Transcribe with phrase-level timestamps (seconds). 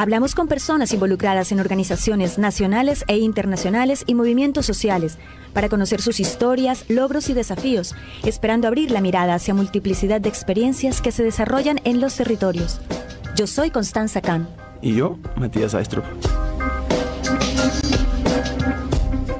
[0.00, 5.18] Hablamos con personas involucradas en organizaciones nacionales e internacionales y movimientos sociales
[5.52, 11.02] para conocer sus historias, logros y desafíos, esperando abrir la mirada hacia multiplicidad de experiencias
[11.02, 12.80] que se desarrollan en los territorios.
[13.34, 14.46] Yo soy Constanza Kahn.
[14.82, 16.04] Y yo, Matías Aistrup.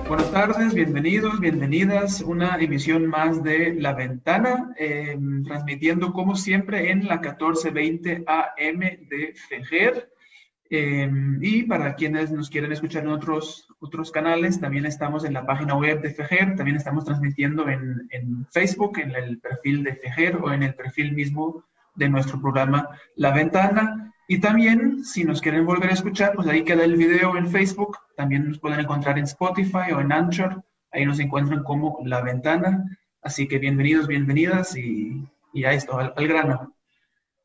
[0.09, 2.21] Buenas tardes, bienvenidos, bienvenidas.
[2.21, 9.35] Una emisión más de La Ventana, em, transmitiendo como siempre en la 1420 AM de
[9.49, 10.18] Fejer.
[10.71, 15.47] Em, y para quienes nos quieren escuchar en otros, otros canales, también estamos en la
[15.47, 20.37] página web de FEJER, también estamos transmitiendo en, en, Facebook, en el perfil de FEJER
[20.37, 24.13] o en el perfil mismo de nuestro programa La Ventana.
[24.29, 27.97] Y también, si nos quieren volver a escuchar, pues ahí queda el video en Facebook,
[28.15, 32.85] también nos pueden encontrar en Spotify o en Anchor, ahí nos encuentran como La Ventana.
[33.23, 36.75] Así que bienvenidos, bienvenidas y, y a esto, al grano.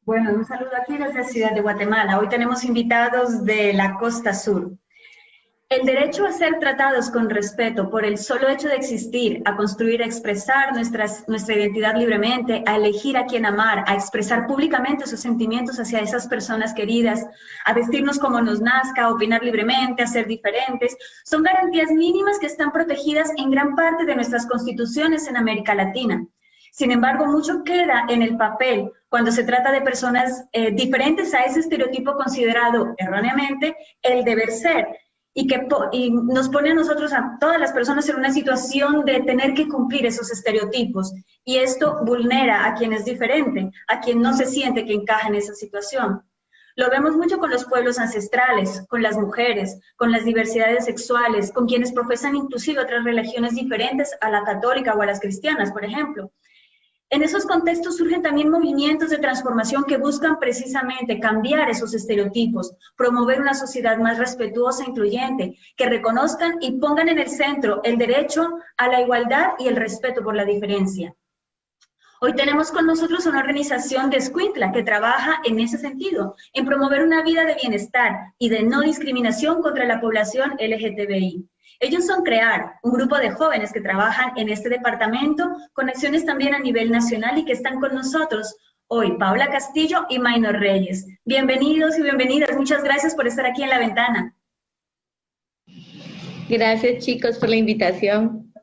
[0.05, 2.19] Bueno, un saludo aquí desde Ciudad de Guatemala.
[2.19, 4.73] Hoy tenemos invitados de la costa sur.
[5.69, 10.03] El derecho a ser tratados con respeto por el solo hecho de existir, a construir,
[10.03, 15.21] a expresar nuestras, nuestra identidad libremente, a elegir a quien amar, a expresar públicamente sus
[15.21, 17.25] sentimientos hacia esas personas queridas,
[17.63, 22.47] a vestirnos como nos nazca, a opinar libremente, a ser diferentes, son garantías mínimas que
[22.47, 26.27] están protegidas en gran parte de nuestras constituciones en América Latina.
[26.73, 31.41] Sin embargo, mucho queda en el papel cuando se trata de personas eh, diferentes a
[31.41, 34.87] ese estereotipo considerado erróneamente el deber ser
[35.35, 39.19] y que y nos pone a nosotros, a todas las personas, en una situación de
[39.19, 41.13] tener que cumplir esos estereotipos.
[41.45, 45.35] Y esto vulnera a quien es diferente, a quien no se siente que encaja en
[45.35, 46.23] esa situación.
[46.75, 51.67] Lo vemos mucho con los pueblos ancestrales, con las mujeres, con las diversidades sexuales, con
[51.67, 56.31] quienes profesan inclusive otras religiones diferentes a la católica o a las cristianas, por ejemplo.
[57.13, 63.39] En esos contextos surgen también movimientos de transformación que buscan precisamente cambiar esos estereotipos, promover
[63.39, 68.57] una sociedad más respetuosa e incluyente, que reconozcan y pongan en el centro el derecho
[68.77, 71.13] a la igualdad y el respeto por la diferencia.
[72.19, 77.03] Hoy tenemos con nosotros una organización de Escuintla que trabaja en ese sentido, en promover
[77.03, 81.47] una vida de bienestar y de no discriminación contra la población LGTBI.
[81.79, 86.53] Ellos son CREAR, un grupo de jóvenes que trabajan en este departamento, con acciones también
[86.53, 88.55] a nivel nacional y que están con nosotros
[88.87, 91.07] hoy, Paula Castillo y Maynor Reyes.
[91.25, 92.55] Bienvenidos y bienvenidas.
[92.55, 94.35] Muchas gracias por estar aquí en la ventana.
[96.49, 98.53] Gracias chicos por la invitación.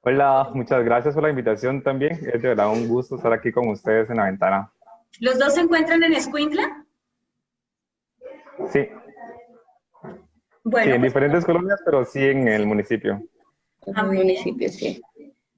[0.00, 2.12] Hola, muchas gracias por la invitación también.
[2.14, 4.72] Es de verdad un gusto estar aquí con ustedes en la ventana.
[5.20, 6.84] ¿Los dos se encuentran en Escuintla?
[8.72, 8.88] Sí.
[10.64, 13.22] Bueno, sí, en pues, diferentes colonias, pero sí en el municipio.
[13.94, 14.26] Ah, muy bien.
[14.28, 15.02] municipio, sí.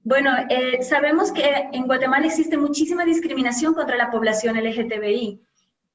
[0.03, 5.41] Bueno, eh, sabemos que en Guatemala existe muchísima discriminación contra la población LGTBI.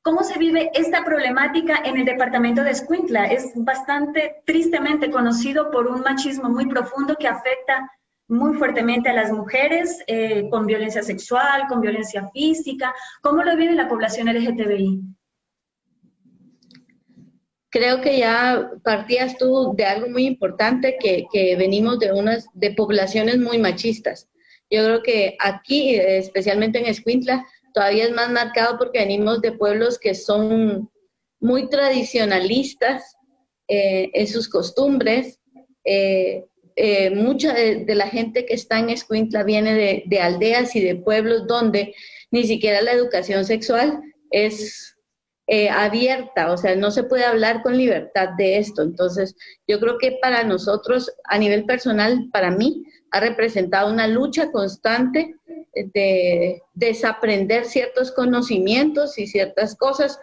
[0.03, 3.27] ¿Cómo se vive esta problemática en el departamento de Escuintla?
[3.27, 7.89] Es bastante tristemente conocido por un machismo muy profundo que afecta
[8.27, 12.95] muy fuertemente a las mujeres eh, con violencia sexual, con violencia física.
[13.21, 15.03] ¿Cómo lo vive la población LGTBI?
[17.71, 23.39] Creo que ya partías tú de algo muy importante que, venimos de unas de poblaciones
[23.39, 24.29] muy machistas.
[24.71, 29.99] Yo creo que aquí, especialmente en Escuintla, todavía es más marcado porque venimos de pueblos
[29.99, 30.91] que son
[31.41, 33.17] muy tradicionalistas
[33.69, 35.39] eh, en sus costumbres.
[35.85, 36.45] Eh,
[36.77, 41.47] eh, mucha de, la gente que está en Escuintla viene de, aldeas y de pueblos
[41.47, 41.95] donde
[42.31, 44.01] ni siquiera la educación sexual
[44.31, 44.97] es
[45.53, 48.83] eh, abierta, o sea, no se puede hablar con libertad de esto.
[48.83, 49.35] Entonces,
[49.67, 55.35] yo creo que para nosotros, a nivel personal, para mí, ha representado una lucha constante
[55.75, 60.21] de desaprender ciertos conocimientos y ciertas cosas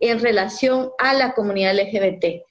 [0.00, 2.42] en relación a la comunidad LGBT.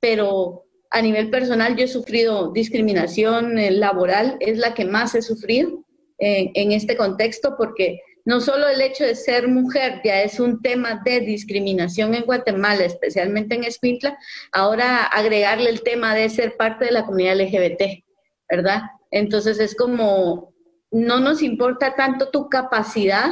[0.00, 5.22] Pero a nivel personal yo he sufrido discriminación eh, laboral, es la que más he
[5.22, 5.82] sufrido
[6.18, 11.00] en este contexto porque no solo el hecho de ser mujer ya es un tema
[11.02, 14.18] de discriminación en Guatemala, especialmente en Escuintla,
[14.52, 18.04] ahora agregarle el tema de ser parte de la comunidad LGBT,
[18.50, 18.82] ¿verdad?
[19.10, 20.52] Entonces es como,
[20.90, 23.30] no nos importa tanto tu capacidad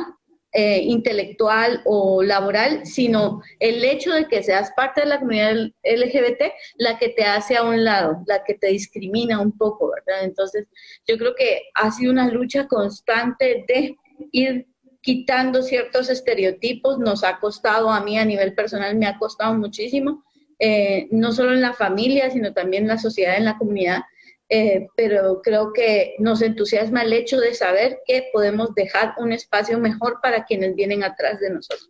[0.53, 6.41] eh, intelectual o laboral, sino el hecho de que seas parte de la comunidad LGBT
[6.77, 10.25] la que te hace a un lado, la que te discrimina un poco, ¿verdad?
[10.25, 10.67] Entonces,
[11.07, 13.95] yo creo que ha sido una lucha constante de
[14.33, 14.67] ir
[15.07, 20.25] quitando ciertos estereotipos, nos ha costado a mí a nivel personal, me ha costado muchísimo,
[20.59, 24.01] eh, no solo en la familia, sino también en la sociedad, en la comunidad,
[24.49, 29.79] eh, pero creo que nos entusiasma el hecho de saber que podemos dejar un espacio
[29.79, 31.89] mejor para quienes vienen atrás de nosotros.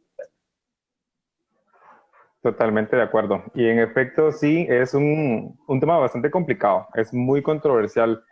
[2.43, 3.45] Totalmente de acuerdo.
[3.55, 8.23] Y en efecto, sí, es un, un tema bastante complicado, es muy controversial,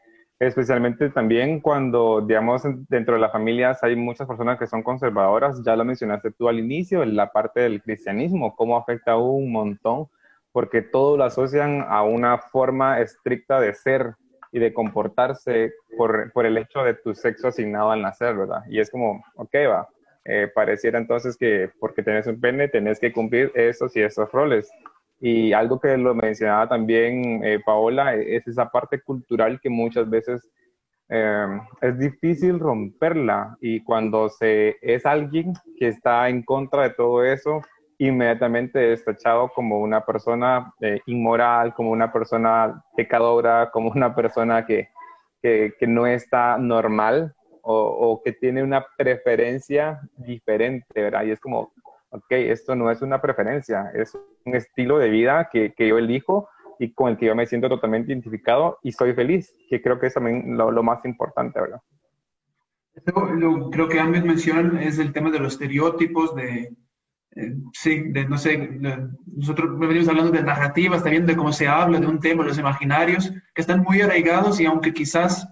[0.46, 5.76] especialmente también cuando, digamos, dentro de las familias hay muchas personas que son conservadoras, ya
[5.76, 10.08] lo mencionaste tú al inicio, en la parte del cristianismo, cómo afecta un montón
[10.52, 14.14] porque todo lo asocian a una forma estricta de ser
[14.52, 18.62] y de comportarse por, por el hecho de tu sexo asignado al nacer, ¿verdad?
[18.68, 19.88] Y es como, ok, va,
[20.24, 24.70] eh, pareciera entonces que porque tenés un pene tenés que cumplir esos y esos roles.
[25.26, 30.52] Y algo que lo mencionaba también eh, Paola es esa parte cultural que muchas veces
[31.08, 37.24] eh, es difícil romperla y cuando se es alguien que está en contra de todo
[37.24, 37.62] eso,
[37.96, 44.90] inmediatamente destachado como una persona eh, inmoral, como una persona pecadora, como una persona que,
[45.40, 51.24] que, que no está normal o, o, que tiene una preferencia diferente, ¿verdad?
[51.24, 51.72] Y es como,
[52.14, 56.48] ok, esto no es una preferencia, es un estilo de vida que, que yo elijo
[56.78, 60.06] y con el que yo me siento totalmente identificado y soy feliz, que creo que
[60.06, 61.80] es también lo, lo más importante, ¿verdad?
[63.36, 66.76] Lo, creo que ambos mencionan es el tema de los estereotipos, de,
[67.34, 68.56] eh, sí, de, no sé,
[69.26, 73.32] nosotros venimos hablando de narrativas, también de cómo se habla de un tema, los imaginarios,
[73.52, 75.48] que están muy arraigados y aunque quizás,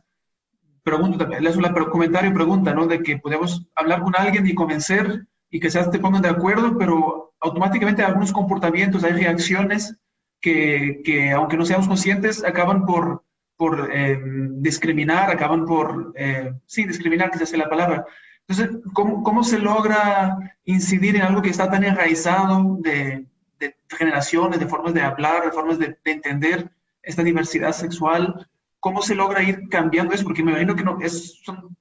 [0.85, 2.87] pregunto, es un comentario pregunta, ¿no?
[2.87, 7.35] De que podemos hablar con alguien y convencer y se te pongan de acuerdo, pero
[7.39, 9.95] automáticamente algunos comportamientos, hay reacciones
[10.41, 13.23] que, que aunque no seamos conscientes, acaban por,
[13.57, 14.19] por eh,
[14.55, 18.07] discriminar, acaban por, eh, sí, discriminar, quizás es la palabra,
[18.49, 23.27] entonces, ¿cómo, ¿cómo, se logra incidir en algo que está tan enraizado de,
[23.61, 26.71] de generaciones, de formas de hablar, de formas de, de, entender
[27.03, 28.49] esta diversidad sexual?
[28.81, 30.25] ¿Cómo se logra ir cambiando eso?
[30.25, 31.77] Porque me imagino que no, es, son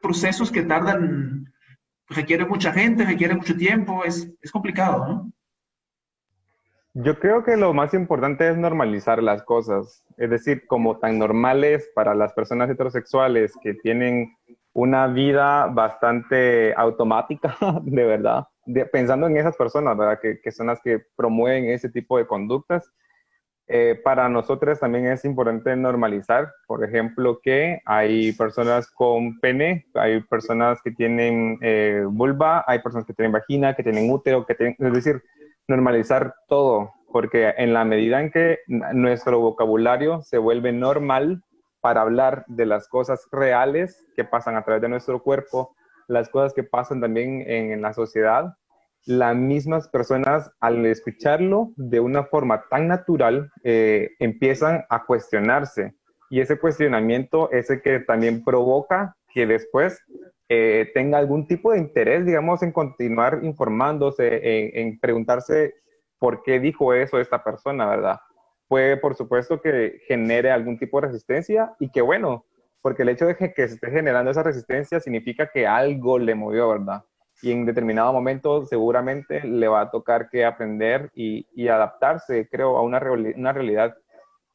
[0.00, 1.52] procesos que tardan,
[2.08, 5.32] requiere mucha gente, requiere mucho tiempo, es, es complicado, ¿no?
[6.98, 11.90] Yo creo que lo más importante es normalizar las cosas, es decir, como tan normales
[11.94, 14.34] para las personas heterosexuales que tienen
[14.72, 18.46] una vida bastante automática, de verdad,
[18.92, 20.18] pensando en esas personas, ¿verdad?
[20.22, 22.90] Que, que, son las que promueven ese tipo de conductas.
[23.68, 30.20] Eh, para nosotros también es importante normalizar, por ejemplo, que hay personas con pene, hay
[30.20, 34.76] personas que tienen eh, vulva, hay personas que tienen vagina, que tienen útero, que tienen,
[34.78, 35.22] es decir,
[35.66, 41.42] normalizar todo, porque en la medida en que nuestro vocabulario se vuelve normal,
[41.86, 45.76] para hablar de las cosas reales que pasan a través de nuestro cuerpo,
[46.08, 48.56] las cosas que pasan también en, la sociedad,
[49.06, 55.94] las mismas personas al escucharlo de una forma tan natural eh, empiezan a cuestionarse
[56.28, 59.98] y ese cuestionamiento es el que también provoca que después
[60.48, 65.74] eh, tenga algún tipo de interés, digamos, en continuar informándose, en, preguntarse
[66.18, 68.18] por qué dijo eso esta persona, ¿verdad?
[68.68, 72.44] puede, por supuesto, que genere algún tipo de resistencia y que bueno,
[72.82, 76.34] porque el hecho de que, que se esté generando esa resistencia significa que algo le
[76.34, 77.04] movió, ¿verdad?
[77.42, 82.76] Y en determinado momento seguramente le va a tocar que aprender y, y adaptarse, creo,
[82.76, 83.00] a una,
[83.36, 83.96] una realidad.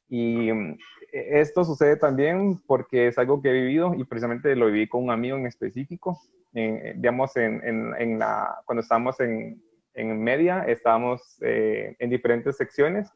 [0.09, 0.77] Y mm,
[1.11, 5.11] esto sucede también porque es algo que he vivido y precisamente lo viví con un
[5.11, 6.19] amigo en específico.
[6.51, 9.61] digamos, en, en, en, la, cuando estábamos en,
[9.93, 13.11] en media, estábamos eh, en diferentes secciones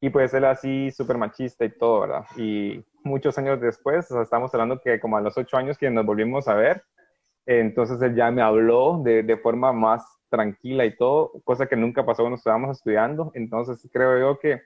[0.00, 2.24] y pues él así súper machista y todo, ¿verdad?
[2.36, 5.90] Y muchos años después, o sea, estamos hablando que como a los ocho años que
[5.90, 6.82] nos volvimos a ver,
[7.46, 12.06] entonces él ya me habló de, de forma más tranquila y todo, cosa que nunca
[12.06, 13.30] pasó cuando estábamos estudiando.
[13.34, 14.62] Entonces creo yo que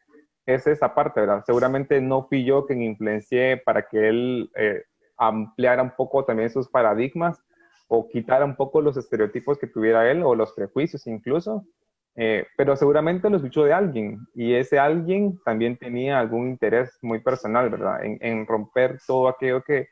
[0.47, 1.42] es esa parte, ¿verdad?
[1.45, 4.85] Seguramente no fui yo quien influencié para que él eh,
[5.18, 7.42] ampliara un poco también sus paradigmas
[7.88, 11.64] o quitara un poco los estereotipos que tuviera él o los prejuicios incluso,
[12.14, 17.21] eh, pero seguramente lo escuchó de alguien y ese alguien también tenía algún interés muy
[17.21, 18.04] personal, ¿verdad?
[18.04, 19.88] En, en romper todo aquello que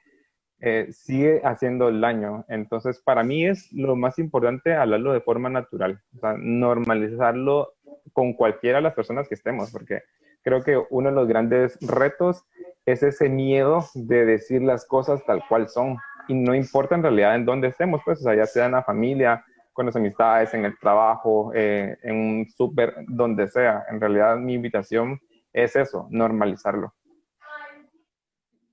[0.61, 2.44] eh, sigue haciendo el daño.
[2.49, 7.75] Entonces, para mí es lo más importante hablarlo de forma natural, o sea, normalizarlo
[8.12, 10.02] con cualquiera de las personas que estemos, porque
[10.42, 12.44] creo que uno de los grandes retos
[12.87, 15.96] es ese miedo de decir las cosas tal cual son.
[16.26, 18.82] y no importa en realidad en dónde estemos, pues, o sea, ya sea en la
[18.82, 19.44] familia,
[19.75, 23.84] con las amistades, en el trabajo, eh, en un súper, donde sea.
[23.90, 25.20] En realidad mi invitación
[25.52, 26.94] es eso, normalizarlo.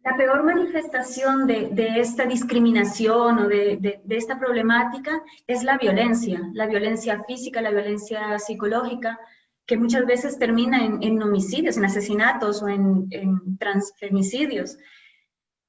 [0.03, 6.41] La peor manifestación de, de esta discriminación o de, de, esta problemática es la violencia,
[6.53, 9.20] la violencia física, la violencia psicológica,
[9.67, 14.77] que muchas veces termina en, homicidios, en asesinatos o en, en transfemicidios.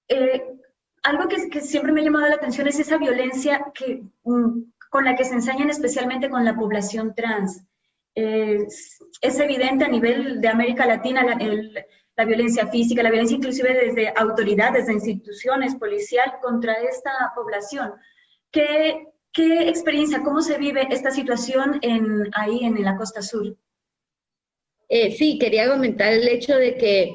[0.09, 0.43] Eh,
[1.03, 5.15] algo que, siempre me ha llamado la atención es esa violencia que, mm, con la
[5.15, 7.65] que se enseñan especialmente con la población trans.
[8.15, 11.73] es, es evidente a nivel de América Latina la, el,
[12.16, 17.92] la violencia física, la violencia inclusive desde autoridades, de instituciones policial contra esta población.
[18.50, 21.81] ¿Qué, qué experiencia, cómo se vive esta situación
[22.35, 23.57] ahí en la costa sur?
[24.95, 27.14] Eh, sí, quería comentar el hecho de que,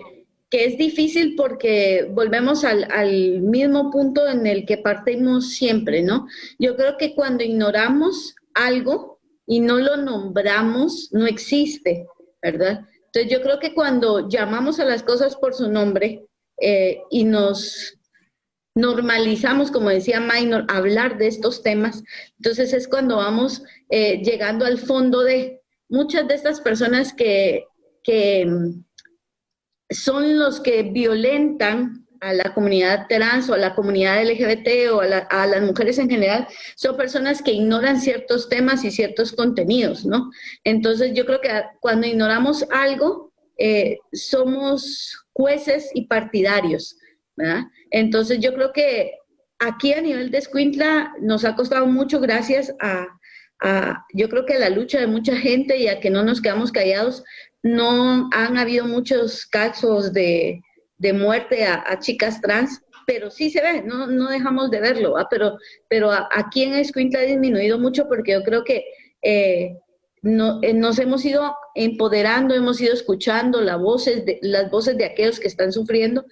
[0.50, 6.28] que es difícil porque volvemos al, mismo punto en el que partimos siempre, ¿no?
[6.58, 12.08] Yo creo que cuando ignoramos algo y no lo nombramos, no existe,
[12.42, 12.82] ¿verdad?
[13.08, 16.26] Entonces yo creo que cuando llamamos a las cosas por su nombre
[16.62, 17.98] eh, y nos
[18.76, 22.04] normalizamos, como decía Minor, hablar de estos temas,
[22.38, 27.66] entonces es cuando vamos eh, llegando al fondo de muchas de estas personas que,
[28.04, 28.84] que mm,
[29.90, 35.48] son los que violentan a la comunidad trans o a la comunidad LGBT o a,
[35.48, 40.30] las mujeres en general, son personas que ignoran ciertos temas y ciertos contenidos, ¿no?
[40.64, 46.98] Entonces yo creo que cuando ignoramos algo, eh, somos jueces y partidarios,
[47.36, 47.64] ¿verdad?
[47.92, 49.12] Entonces yo creo que
[49.60, 53.08] aquí a nivel de Escuintla nos ha costado mucho gracias a,
[53.62, 56.42] a, yo creo que a la lucha de mucha gente y a que no nos
[56.42, 57.24] quedamos callados,
[57.64, 60.62] no han habido muchos casos de,
[60.98, 65.58] de muerte a, chicas trans, pero sí se ve, no, no dejamos de verlo, pero,
[65.88, 68.84] pero aquí en Escuintla ha disminuido mucho porque yo creo que
[69.22, 69.78] eh,
[70.22, 75.06] no, eh, nos hemos ido empoderando, hemos ido escuchando las voces de, las voces de
[75.06, 76.26] aquellos que están sufriendo.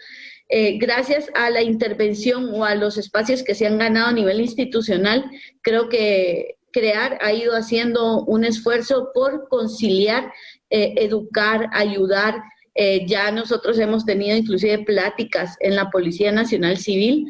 [0.50, 4.42] Eh, gracias a la intervención o a los espacios que se han ganado a nivel
[4.42, 5.26] institucional,
[5.62, 10.32] creo que crear ha ido haciendo un esfuerzo por conciliar,
[10.70, 12.36] educar, ayudar,
[12.76, 17.26] eh, ya nosotros hemos tenido inclusive pláticas en la Policía Nacional Civil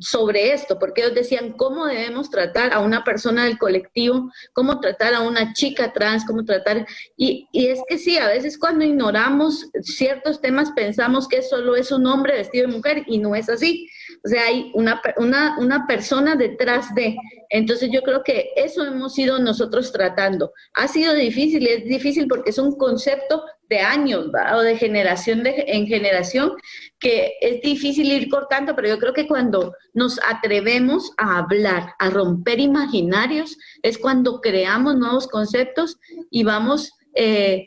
[0.00, 5.14] sobre esto, porque ellos decían cómo debemos tratar a una persona del colectivo, cómo tratar
[5.14, 6.86] a una chica trans, cómo tratar,
[7.16, 11.92] y, y, es que sí, a veces cuando ignoramos ciertos temas pensamos que solo es
[11.92, 13.88] un hombre vestido de mujer y no es así.
[14.24, 17.16] O sea, hay una, una, una persona detrás de.
[17.50, 20.52] Entonces yo creo que eso hemos ido nosotros tratando.
[20.74, 25.86] Ha sido difícil, es difícil porque es un concepto de años o de generación en
[25.86, 26.52] generación
[26.98, 32.10] que es difícil ir cortando, pero yo creo que cuando nos atrevemos a hablar, a
[32.10, 35.98] romper imaginarios, es cuando creamos nuevos conceptos
[36.30, 37.66] y vamos eh,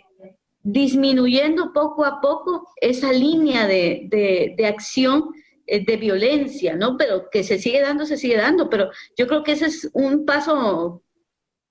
[0.64, 5.32] disminuyendo poco a poco esa línea de, de, de acción
[5.66, 6.98] eh, de violencia, ¿no?
[6.98, 10.26] Pero que se sigue dando, se sigue dando, pero yo creo que ese es un
[10.26, 11.04] paso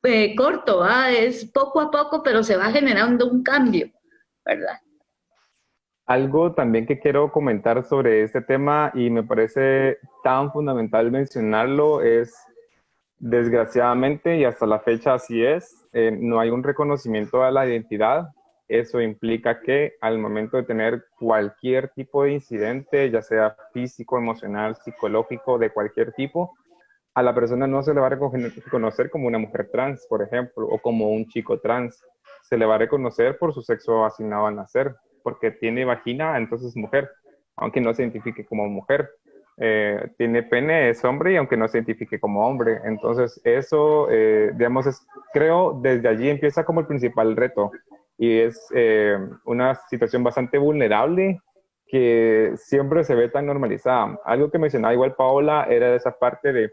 [0.08, 3.90] eh, corto, es poco a poco, pero se va generando un cambio,
[4.46, 4.80] ¿verdad?
[6.06, 12.34] Algo también que quiero comentar sobre este tema y me parece tan fundamental mencionarlo es,
[13.18, 18.28] desgraciadamente, y hasta la fecha así es, eh, no hay un reconocimiento a la identidad
[18.68, 24.76] eso implica que al momento de tener cualquier tipo de incidente, ya sea físico, emocional,
[24.76, 26.56] psicológico, de cualquier tipo,
[27.14, 30.66] a la persona no se le va a reconocer como una mujer trans, por ejemplo,
[30.66, 32.04] o como un chico trans.
[32.48, 36.68] Se le va a reconocer por su sexo asignado al nacer, porque tiene vagina, entonces
[36.68, 37.10] es mujer,
[37.56, 39.10] aunque no se identifique como mujer.
[39.58, 42.78] Eh, tiene pene, es hombre, y aunque no se identifique como hombre.
[42.84, 47.72] Entonces, eso, eh, digamos, es, creo, desde allí empieza como el principal reto
[48.18, 51.40] y es eh, una situación bastante vulnerable
[51.88, 54.18] que siempre se ve tan normalizada.
[54.24, 56.72] Algo que mencionaba igual Paola era esa parte de,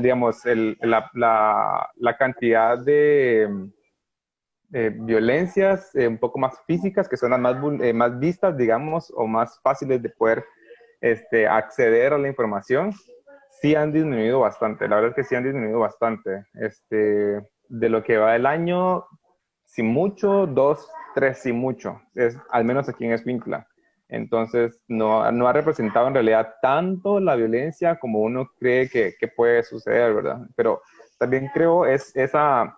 [0.00, 3.48] digamos, el, la, la, cantidad de
[4.70, 7.56] violencias eh, un poco más físicas que son las más,
[7.94, 10.44] más vistas, digamos, o más fáciles de poder
[11.00, 12.92] este, acceder a la información,
[13.60, 14.88] sí han disminuido bastante.
[14.88, 16.44] La verdad es que sí han disminuido bastante.
[16.54, 19.04] Este, de lo que va del año,
[19.64, 22.00] si mucho, dos, tres, si mucho.
[22.14, 23.66] Es al menos aquí en Escuintla.
[24.08, 29.28] Entonces, no, no ha representado en realidad tanto la violencia como uno cree que, que
[29.28, 30.46] puede suceder, ¿verdad?
[30.56, 30.80] Pero
[31.18, 32.74] también creo es esa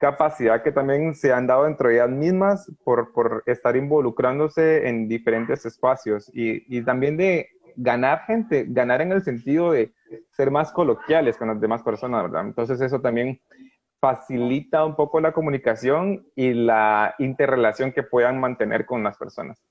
[0.00, 5.06] capacidad que también se han dado dentro de ellas mismas por, por estar involucrándose en
[5.06, 9.92] diferentes espacios y, y también de, ganar gente, ganar en el sentido de
[10.32, 12.46] ser más coloquiales con las demás personas, ¿verdad?
[12.46, 13.40] Entonces eso también
[14.00, 19.62] facilita un poco la comunicación y la interrelación que puedan mantener con las personas.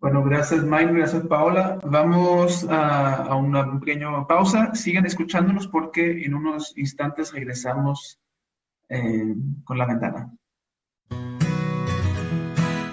[0.00, 1.78] Bueno, gracias Mike, gracias Paola.
[1.84, 4.74] Vamos a, una pequeña pausa.
[4.74, 8.20] Sigan escuchándonos porque en unos instantes regresamos
[8.88, 10.32] eh, con la ventana.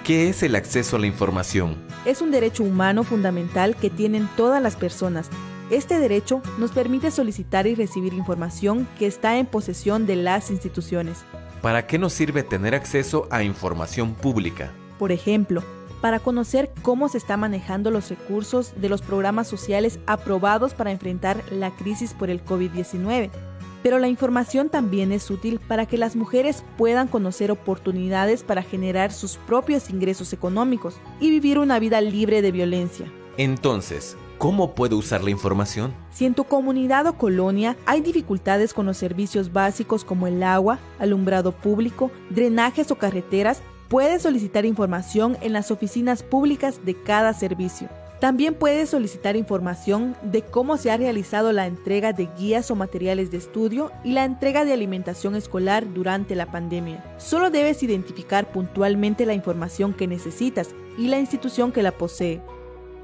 [0.05, 1.77] ¿Qué es el acceso a la información?
[2.05, 5.31] Es un derecho humano fundamental que tienen todas las personas.
[5.71, 11.25] Este derecho nos permite solicitar y recibir información que está en posesión de las instituciones.
[11.63, 14.71] ¿Para qué nos sirve tener acceso a información pública?
[14.99, 15.63] Por ejemplo,
[16.01, 21.41] para conocer cómo se están manejando los recursos de los programas sociales aprobados para enfrentar
[21.51, 23.31] la crisis por el COVID-19
[23.85, 29.13] pero la información también es útil para que las mujeres puedan conocer oportunidades para generar
[29.13, 33.05] sus propios ingresos económicos y vivir una vida libre de violencia.
[33.37, 35.93] Entonces, ¿cómo puedo usar la información?
[36.09, 40.79] Si en tu comunidad o colonia hay dificultades con los servicios básicos como el agua,
[40.97, 47.87] alumbrado público, drenajes o carreteras, puedes solicitar información en las oficinas públicas de cada servicio.
[48.19, 53.29] También puedes solicitar información de cómo se ha realizado la entrega de guías o materiales
[53.29, 57.03] de estudio y la entrega de alimentación escolar durante la pandemia.
[57.17, 62.41] Solo debes identificar puntualmente la información que necesitas y la institución que la posee.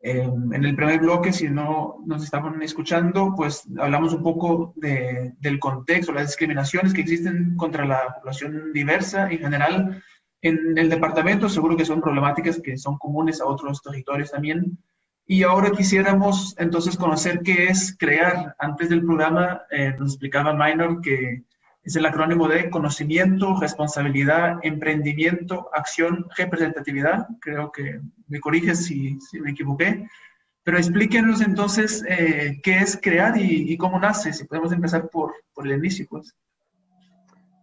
[0.02, 5.60] Eh, en el primer bloque, si no nos estaban escuchando, pues hablamos un poco del
[5.60, 10.04] contexto, las discriminaciones que existen contra la población diversa en general
[10.42, 11.48] en el departamento.
[11.48, 14.80] Seguro que son problemáticas que son comunes a otros territorios también.
[15.28, 18.56] Y ahora quisiéramos entonces conocer qué es crear.
[18.58, 21.44] Antes del programa eh, nos explicaba Minor que
[21.84, 27.28] es el acrónimo de conocimiento, responsabilidad, emprendimiento, acción, representatividad.
[27.42, 30.08] Creo que me corriges si, me equivoqué.
[30.64, 35.68] Pero explíquenos entonces eh, qué es crear y, cómo nace, si podemos empezar por, por
[35.68, 36.06] el inicio.
[36.10, 36.34] Pues.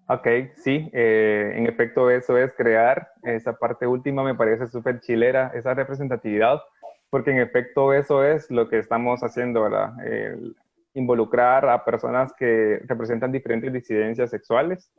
[0.09, 3.09] Ok, sí, eh, en efecto eso es crear.
[3.23, 6.61] Esa parte última me parece súper chilera, esa representatividad,
[7.09, 9.95] porque en efecto eso es lo que estamos haciendo, ¿verdad?
[10.95, 14.91] Involucrar a personas que representan diferentes disidencias sexuales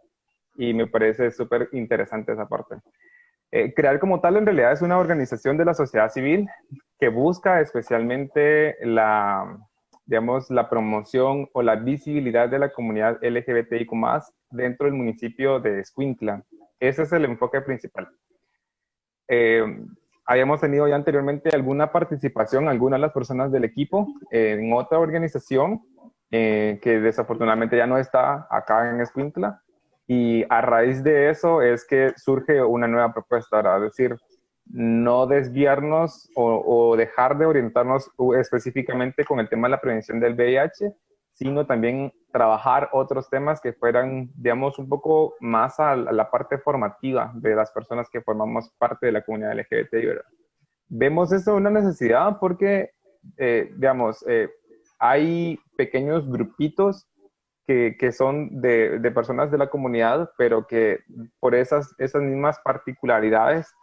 [0.55, 2.75] y me parece súper interesante esa parte.
[3.51, 6.47] Eh, crear como tal en realidad es una organización de la sociedad civil
[6.97, 9.57] que busca especialmente la,
[10.05, 13.91] digamos, la promoción o la visibilidad de la comunidad LGBTIQ
[14.51, 16.43] dentro del municipio de Escuintla.
[16.79, 18.07] Ese es el enfoque principal.
[19.27, 19.63] Eh,
[20.31, 25.81] habíamos tenido ya anteriormente alguna participación, algunas de las personas del equipo, en otra organización
[26.31, 29.61] eh, que desafortunadamente ya no está acá en Escuintla.
[30.07, 34.15] Y a raíz de eso es que surge una nueva propuesta, es decir,
[34.67, 40.35] no desviarnos o, o, dejar de orientarnos específicamente con el tema de la prevención del
[40.35, 40.93] VIH,
[41.33, 47.31] sino también trabajar otros temas que fueran, digamos, un poco más a la parte formativa
[47.35, 50.25] de las personas que formamos parte de la comunidad LGBTI, ¿verdad?
[50.87, 52.91] Vemos eso una necesidad porque,
[53.37, 54.49] eh, digamos, eh,
[54.99, 57.07] hay pequeños grupitos
[57.65, 60.99] que, que son de, de, personas de la comunidad, pero que
[61.39, 63.73] por esas, esas mismas particularidades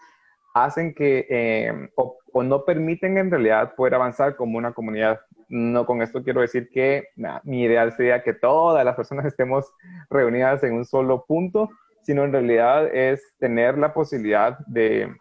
[0.55, 5.21] hacen que eh, o, o, no permiten en realidad poder avanzar como una comunidad.
[5.49, 7.09] No con esto quiero decir que
[7.45, 9.73] mi ideal sería que todas las personas estemos
[10.11, 11.71] reunidas en un solo punto,
[12.03, 15.15] sino en realidad es tener la posibilidad de,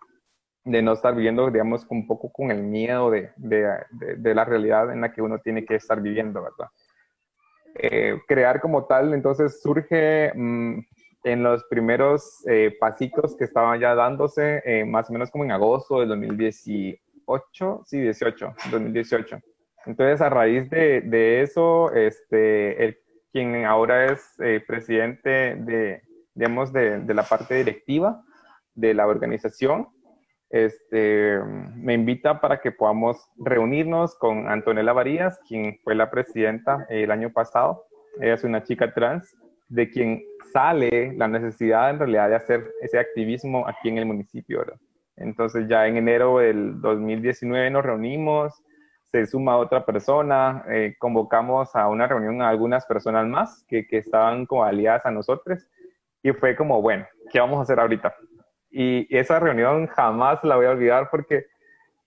[0.64, 3.68] de no estar viviendo, digamos, un poco con el miedo de, de,
[4.18, 6.70] de, la realidad en la que uno tiene que estar viviendo, ¿verdad?
[7.76, 10.80] Eh, crear como tal, entonces surge mm,
[11.24, 15.52] en los primeros eh, pasitos que estaban ya dándose, eh, más o menos como en
[15.52, 19.40] agosto del 2018, sí, 18, 2018.
[19.88, 22.98] Entonces, a raíz de, eso, este, el,
[23.32, 26.02] quien ahora es eh, presidente de,
[26.36, 28.22] digamos, de, de, la parte directiva
[28.76, 29.88] de la organización,
[30.50, 31.40] este,
[31.76, 37.32] me invita para que podamos reunirnos con Antonella Varías, quien fue la presidenta el año
[37.32, 37.86] pasado.
[38.20, 39.36] Ella es una chica trans,
[39.70, 40.24] de quien
[40.54, 44.66] sale la necesidad en realidad de hacer ese activismo aquí en el municipio.
[45.18, 48.54] Entonces ya en enero del 2019 nos reunimos,
[49.12, 53.98] se suma otra persona, eh, convocamos a una reunión a algunas personas más que, que,
[53.98, 55.68] estaban como aliadas a nosotros
[56.22, 58.16] y fue como, bueno, ¿qué vamos a hacer ahorita?
[58.70, 61.46] Y esa reunión jamás la voy a olvidar porque,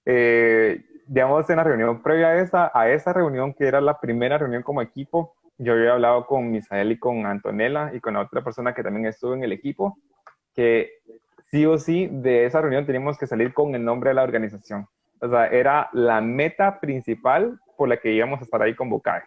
[0.04, 4.36] eh, digamos, en la reunión previa a esa, a esa reunión, que era la primera
[4.36, 8.74] reunión como equipo, yo había hablado con Misael y con Antonella y con otra persona
[8.74, 9.98] que también estuvo en el equipo,
[10.54, 10.90] que
[11.50, 14.86] sí o sí de esa reunión teníamos que salir con el nombre de la organización.
[15.20, 19.24] O sea, era la meta principal por la que íbamos a estar ahí convocados.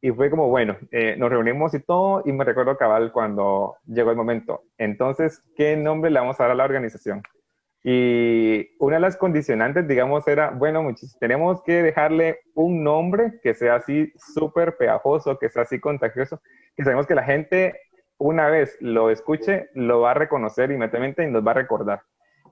[0.00, 4.10] Y fue como, bueno, eh, nos reunimos y todo, y me recuerdo cabal cuando llegó
[4.10, 4.62] el momento.
[4.78, 7.22] Entonces, ¿qué nombre le vamos a dar a la organización?
[7.82, 10.84] Y una de las condicionantes, digamos, era, bueno,
[11.20, 16.40] tenemos que dejarle un nombre que sea así súper pegajoso, que sea así contagioso,
[16.76, 17.80] que sabemos que la gente
[18.18, 22.02] una vez lo escuche, lo va a reconocer inmediatamente y nos va a recordar.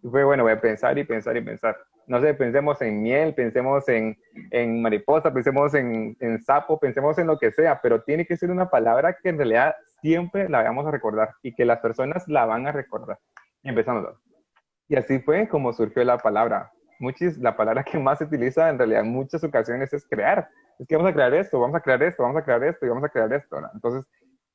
[0.05, 1.79] Y fue, bueno, voy a pensar y pensar y pensar.
[2.07, 4.15] No sé, pensemos en miel, pensemos en,
[4.51, 8.51] en mariposa, pensemos en, en, sapo, pensemos en lo que sea, pero tiene que ser
[8.51, 12.45] una palabra que en realidad siempre la vamos a recordar y que las personas la
[12.45, 13.19] van a recordar.
[13.63, 14.05] Y empezamos.
[14.89, 16.71] Y así fue como surgió la palabra.
[16.99, 20.51] Muchis, la palabra que más se utiliza en realidad en muchas ocasiones es crear.
[20.79, 22.91] Es que vamos a crear esto, vamos a crear esto, vamos a crear esto y
[22.91, 23.57] vamos a crear esto.
[23.73, 24.05] Entonces,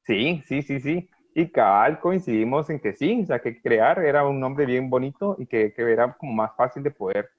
[0.04, 1.10] sí, sí, sí, sí.
[1.40, 5.38] Y cabal coincidimos en que sí, o sea, que crear era un nombre bien bonito
[5.40, 7.30] y que, que era como más fácil de poder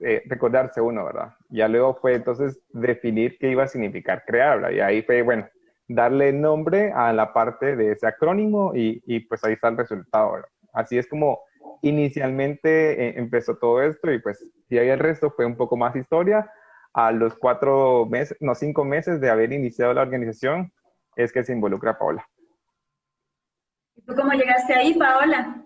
[0.00, 1.32] eh, recordarse uno, ¿verdad?
[1.48, 4.72] Ya luego fue entonces definir qué iba a significar crear, ¿verdad?
[4.72, 5.46] Y ahí fue, bueno,
[5.86, 10.32] darle nombre a la parte de ese acrónimo y, y pues ahí está el resultado,
[10.32, 10.48] ¿verdad?
[10.72, 11.38] Así es como
[11.82, 15.94] inicialmente eh, empezó todo esto y pues y ahí el resto fue un poco más
[15.94, 16.50] historia.
[16.94, 20.72] A los cuatro meses, no, cinco meses de haber iniciado la organización
[21.14, 22.26] es que se involucra Paola.
[24.08, 25.62] ¿Tú cómo llegaste ahí, Paola?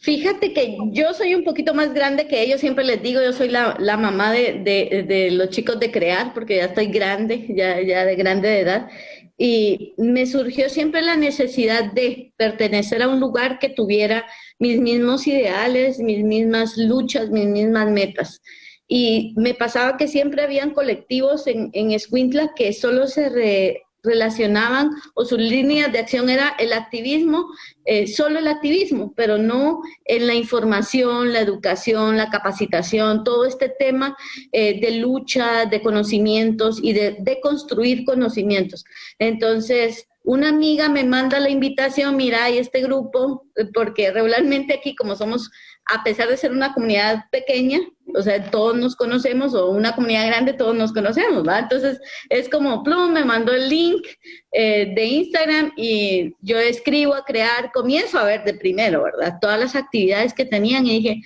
[0.00, 3.48] Fíjate que yo soy un poquito más grande que ellos, siempre les digo, yo soy
[3.48, 7.80] la, la mamá de, de, de, los chicos de crear, porque ya estoy grande, ya,
[7.80, 8.88] ya de grande de edad
[9.36, 14.24] y me surgió siempre la necesidad de pertenecer a un lugar que tuviera
[14.58, 18.40] mis mismos ideales, mis mismas luchas, mis mismas metas.
[18.86, 24.90] Y me pasaba que siempre habían colectivos en, en Escuintla que solo se re, relacionaban
[25.14, 27.46] o sus líneas de acción era el activismo,
[27.84, 33.68] eh, solo el activismo, pero no en la información, la educación, la capacitación, todo este
[33.68, 34.16] tema
[34.52, 38.84] eh, de lucha, de conocimientos y de, de construir conocimientos.
[39.18, 44.96] Entonces, una amiga me manda la invitación, mira, hay este grupo, eh, porque regularmente aquí
[44.96, 45.50] como somos
[45.86, 47.80] a pesar de ser una comunidad pequeña,
[48.14, 51.58] o sea, todos nos conocemos, o una comunidad grande, todos nos conocemos, ¿va?
[51.58, 54.06] Entonces, es como, Plum me mandó el link
[54.52, 59.38] eh, de Instagram y yo escribo a crear, comienzo a ver de primero, ¿verdad?
[59.40, 61.20] Todas las actividades que tenían y dije,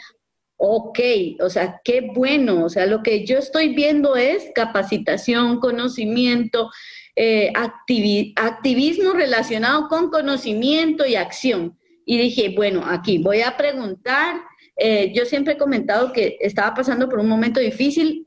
[0.56, 0.98] ok,
[1.40, 6.70] o sea, qué bueno, o sea, lo que yo estoy viendo es capacitación, conocimiento,
[7.14, 11.77] eh, activismo relacionado con conocimiento y acción
[12.10, 14.40] y dije, bueno, aquí voy a preguntar.
[14.76, 18.26] Eh, yo siempre he comentado que estaba pasando por un momento difícil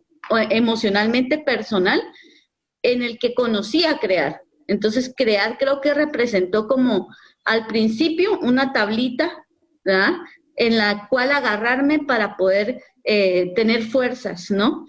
[0.51, 1.99] emocionalmente personal
[2.83, 4.43] en el que conocía crear.
[4.67, 7.07] Entonces, crear creo que representó como
[7.43, 9.47] al principio una tablita,
[9.83, 10.13] ¿verdad?
[10.55, 14.85] En la cual agarrarme para poder eh, tener fuerzas, ¿no?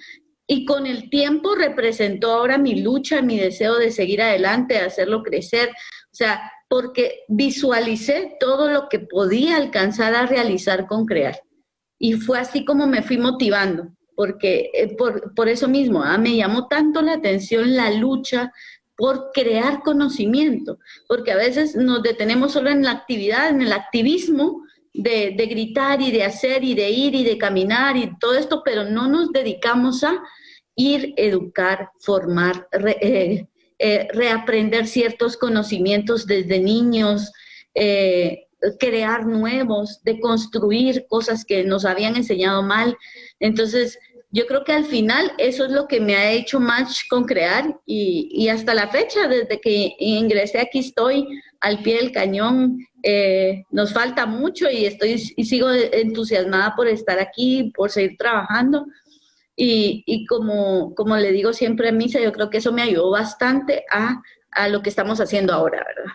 [0.47, 5.23] Y con el tiempo representó ahora mi lucha, mi deseo de seguir adelante, de hacerlo
[5.23, 5.71] crecer.
[5.71, 11.39] O sea, porque visualicé todo lo que podía alcanzar a realizar con crear.
[11.99, 16.17] Y fue así como me fui motivando, porque eh, por, por, eso mismo ¿ah?
[16.17, 18.55] me llamó tanto la atención la lucha
[18.97, 24.63] por crear conocimiento, porque a veces nos detenemos solo en la actividad, en el activismo
[24.95, 28.63] de, de gritar y de hacer y de ir y de caminar y todo esto,
[28.65, 30.23] pero no nos dedicamos a
[30.75, 32.67] ir, educar, formar,
[33.03, 33.47] eh,
[33.85, 37.33] eh, reaprender ciertos conocimientos desde niños,
[37.75, 38.47] eh,
[38.79, 42.97] crear nuevos, de construir cosas que nos habían enseñado mal.
[43.40, 43.99] Entonces,
[44.31, 47.77] yo creo que al final eso es lo que me ha hecho más con crear
[47.85, 51.27] y, hasta la fecha, desde que ingresé aquí estoy
[51.61, 52.79] al pie del cañón.
[53.03, 58.87] Eh, nos falta mucho y estoy y sigo entusiasmada por estar aquí, por seguir trabajando.
[59.55, 63.85] Y, como, como le digo siempre a Misa, yo creo que eso me ayudó bastante
[63.93, 66.12] a, a lo que estamos haciendo ahora, ¿verdad?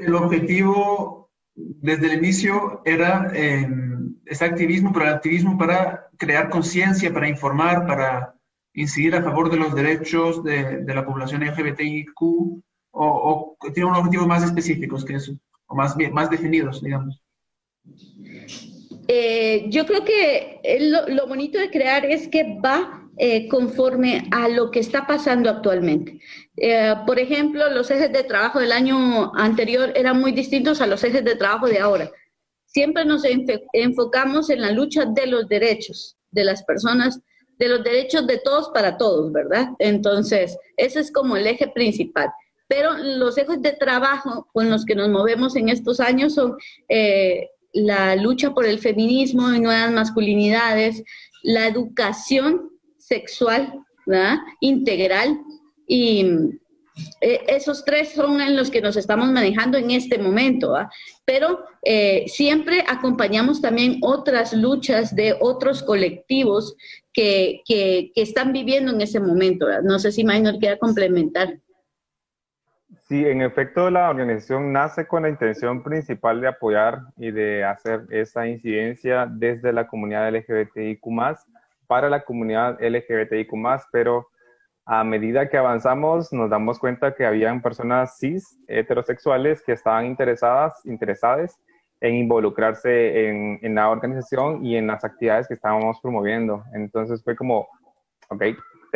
[0.00, 3.68] el objetivo desde el inicio era eh,
[4.24, 8.34] ese activismo, pero el activismo para crear conciencia, para informar, para
[8.74, 12.56] incidir a favor de los derechos de, de la población LGBTIQ, o,
[12.92, 15.32] o, tiene unos objetivos más específicos que eso,
[15.66, 17.22] o más, más definidos, digamos.
[19.08, 24.46] Eh, yo creo que lo, lo, bonito de crear es que va eh, conforme a
[24.46, 26.20] lo que está pasando actualmente.
[26.58, 31.02] Eh, por ejemplo, los ejes de trabajo del año anterior eran muy distintos a los
[31.02, 32.10] ejes de trabajo de ahora.
[32.66, 33.22] Siempre nos
[33.72, 37.18] enfocamos en la lucha de los derechos de las personas,
[37.58, 39.68] de los derechos de todos para todos, ¿verdad?
[39.78, 42.28] Entonces, ese es como el eje principal.
[42.68, 46.54] Pero los ejes de trabajo con los que nos movemos en estos años son
[46.90, 51.02] eh, la lucha por el feminismo y nuevas masculinidades,
[51.42, 53.72] la educación sexual
[54.60, 55.38] integral
[55.86, 56.24] y
[57.20, 60.74] eh, esos tres son en los que nos estamos manejando en este momento,
[61.26, 66.74] pero eh, siempre acompañamos también otras luchas de otros colectivos
[67.12, 69.66] que, que, están viviendo en ese momento.
[69.82, 71.58] No sé si Maynor quiera complementar.
[73.08, 78.00] Sí, en efecto, la organización nace con la intención principal de apoyar y de hacer
[78.10, 81.04] esa incidencia desde la comunidad LGBTIQ,
[81.86, 83.52] para la comunidad LGBTIQ,
[83.92, 84.26] pero
[84.84, 90.84] a medida que avanzamos nos damos cuenta que habían personas cis, heterosexuales, que estaban interesadas,
[90.84, 91.60] interesadas
[92.00, 96.64] en involucrarse en, en, la organización y en las actividades que estábamos promoviendo.
[96.74, 97.68] Entonces fue como,
[98.30, 98.42] ok,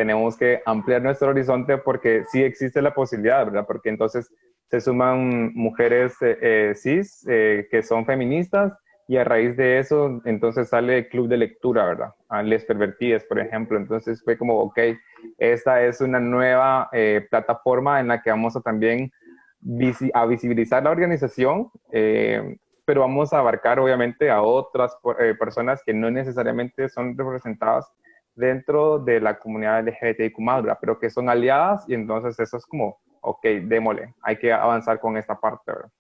[0.01, 3.67] tenemos que ampliar nuestro horizonte porque sí existe la posibilidad, ¿verdad?
[3.67, 4.33] Porque entonces
[4.71, 8.73] se suman mujeres eh, eh, cis eh, que son feministas
[9.09, 12.15] y a raíz de eso entonces sale el club de lectura, ¿verdad?
[12.31, 13.77] A Les Pervertidas, por ejemplo.
[13.77, 14.79] Entonces fue como, ok,
[15.37, 19.13] esta es una nueva eh, plataforma en la que vamos a también
[20.15, 25.93] a visibilizar la organización, eh, pero vamos a abarcar obviamente a otras eh, personas que
[25.93, 27.87] no necesariamente son representadas
[28.35, 30.37] dentro de la comunidad LGBTIQ+,
[30.81, 35.17] pero que son aliadas y entonces eso es como, ok, démosle, hay que avanzar con
[35.17, 35.91] esta parte, ¿verdad?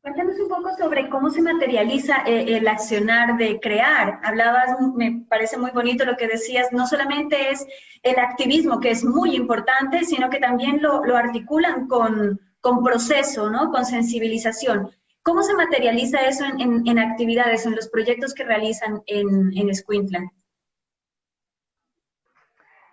[0.00, 4.20] Cuéntanos un poco sobre cómo se materializa eh, el accionar de crear.
[4.22, 7.66] Hablabas, me parece muy bonito lo que decías, no solamente es
[8.02, 13.70] el activismo, que es muy importante, sino que también lo, articulan con, con, proceso, ¿no?
[13.70, 14.90] con sensibilización.
[15.22, 19.68] ¿Cómo se materializa eso en, actividades, en los proyectos que realizan en, en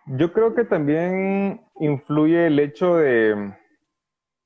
[0.07, 3.53] Yo creo que también influye el hecho de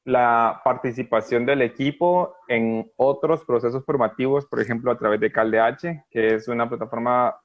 [0.05, 6.35] la participación del equipo en otros procesos formativos, por ejemplo, a través de CalDH, que
[6.35, 7.35] es una plataforma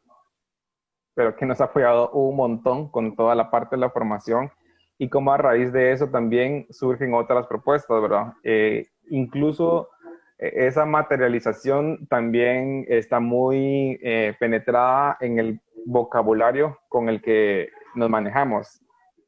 [1.15, 4.51] pero que nos ha apoyado un montón con toda la parte de la formación
[4.99, 8.33] y como a raíz de eso también surgen otras propuestas, ¿verdad?
[8.43, 9.91] Eh, incluso
[10.39, 18.11] eh, esa materialización también está muy eh, penetrada en el vocabulario con el que nos
[18.11, 18.81] manejamos.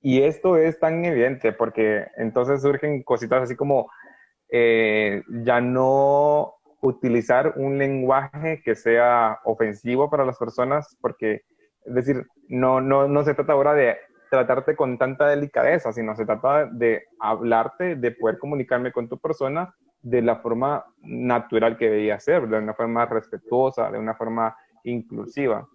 [0.02, 3.90] Y esto es tan evidente porque entonces surgen cositas así como
[4.50, 11.42] eh, ya no utilizar un lenguaje que sea ofensivo para las personas, porque,
[11.84, 13.96] es decir, no, no, no se trata ahora de
[14.30, 19.74] tratarte con tanta delicadeza, sino se trata de hablarte, de poder comunicarme con tu persona
[20.02, 25.66] de la forma natural que debía ser, de una forma respetuosa, de una forma inclusiva.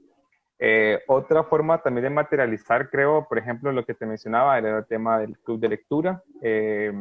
[0.64, 4.86] Eh, otra forma también de materializar, creo, por ejemplo, lo que te mencionaba, era el
[4.86, 6.22] tema del club de lectura.
[6.40, 6.94] Eh,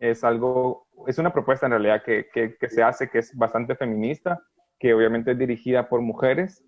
[0.00, 4.42] es algo, es una propuesta en realidad que, que, se hace que es bastante feminista,
[4.80, 6.64] que obviamente es dirigida por mujeres.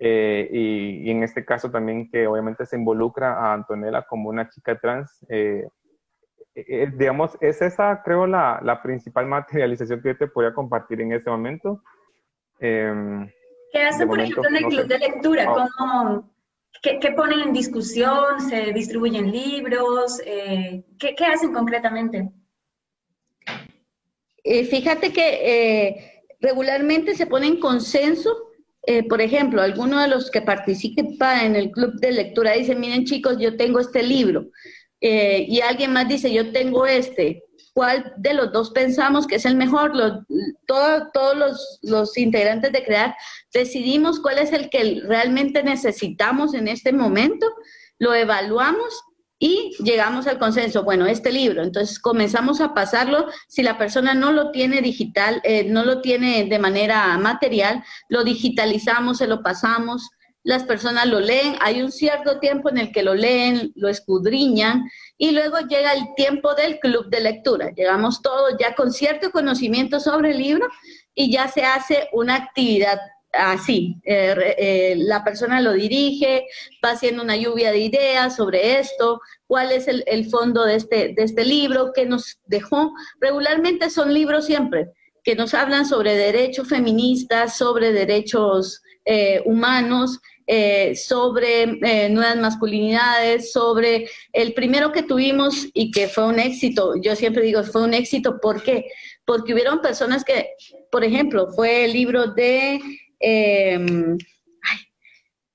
[0.00, 4.76] Eh, y, en este caso también que obviamente se involucra a Antonella como una chica
[4.80, 5.24] trans.
[6.98, 11.80] digamos, es esa, creo, la, la, principal materialización que te podría compartir en este momento.
[13.76, 15.46] ¿Qué hacen, por ejemplo, en el club de lectura?
[15.76, 16.32] ¿Cómo,
[16.80, 18.40] qué, ponen en discusión?
[18.48, 20.18] ¿Se distribuyen libros?
[20.24, 22.30] Eh, ¿qué, ¿qué, hacen concretamente?
[24.42, 28.30] Eh, fíjate que eh, regularmente se pone en consenso.
[29.10, 33.36] por ejemplo, alguno de los que participan en el club de lectura dice, miren chicos,
[33.38, 34.46] yo tengo este libro.
[35.00, 37.42] y alguien más dice, yo tengo este.
[37.76, 39.92] Cuál de los dos pensamos que es el mejor.
[40.66, 43.14] todos los, los, integrantes de CREAR
[43.52, 47.46] decidimos cuál es el que realmente necesitamos en este momento,
[47.98, 49.04] lo evaluamos
[49.38, 54.32] y llegamos al consenso, bueno, este libro, entonces comenzamos a pasarlo, si la persona no
[54.32, 60.08] lo tiene digital, eh, no lo tiene de manera material, lo digitalizamos, se lo pasamos,
[60.46, 64.88] las personas lo leen, hay un cierto tiempo en el que lo leen, lo escudriñan
[65.18, 67.72] y luego llega el tiempo del club de lectura.
[67.74, 70.68] Llegamos todos ya con cierto conocimiento sobre el libro
[71.16, 72.96] y ya se hace una actividad
[73.32, 73.96] así.
[74.04, 76.46] Eh, eh, la persona lo dirige,
[76.82, 81.24] va haciendo una lluvia de ideas sobre esto, cuál es el, fondo de este, de
[81.24, 82.92] este libro, qué nos dejó.
[83.20, 84.92] Regularmente son libros siempre
[85.24, 93.52] que nos hablan sobre derechos feministas, sobre derechos eh, humanos, eh, sobre eh, nuevas masculinidades,
[93.52, 96.94] sobre el primero que tuvimos y que fue un éxito.
[97.00, 98.86] Yo siempre digo, fue un éxito, ¿por qué?
[99.24, 100.50] Porque hubieron personas que,
[100.90, 102.80] por ejemplo, fue el libro de...
[103.18, 104.16] Em,
[104.62, 104.78] ay,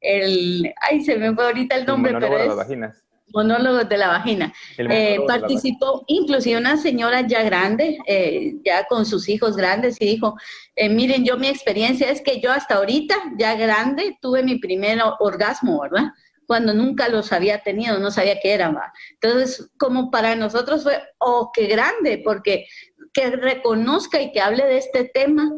[0.02, 4.54] el, ay, se me fue ahorita el nombre, pero es monólogos de la vagina.
[4.78, 10.36] Eh, participó inclusive una señora ya grande, eh, ya con sus hijos grandes, y dijo,
[10.76, 15.00] eh, miren, yo mi experiencia es que yo hasta ahorita, ya grande, tuve mi primer
[15.20, 16.12] orgasmo, ¿verdad?
[16.48, 18.70] Cuando nunca los había tenido, no sabía qué era.
[18.70, 18.90] ¿verdad?
[19.22, 22.66] Entonces, como para nosotros fue, oh, qué grande, porque
[23.14, 25.52] que reconozca y que hable de este tema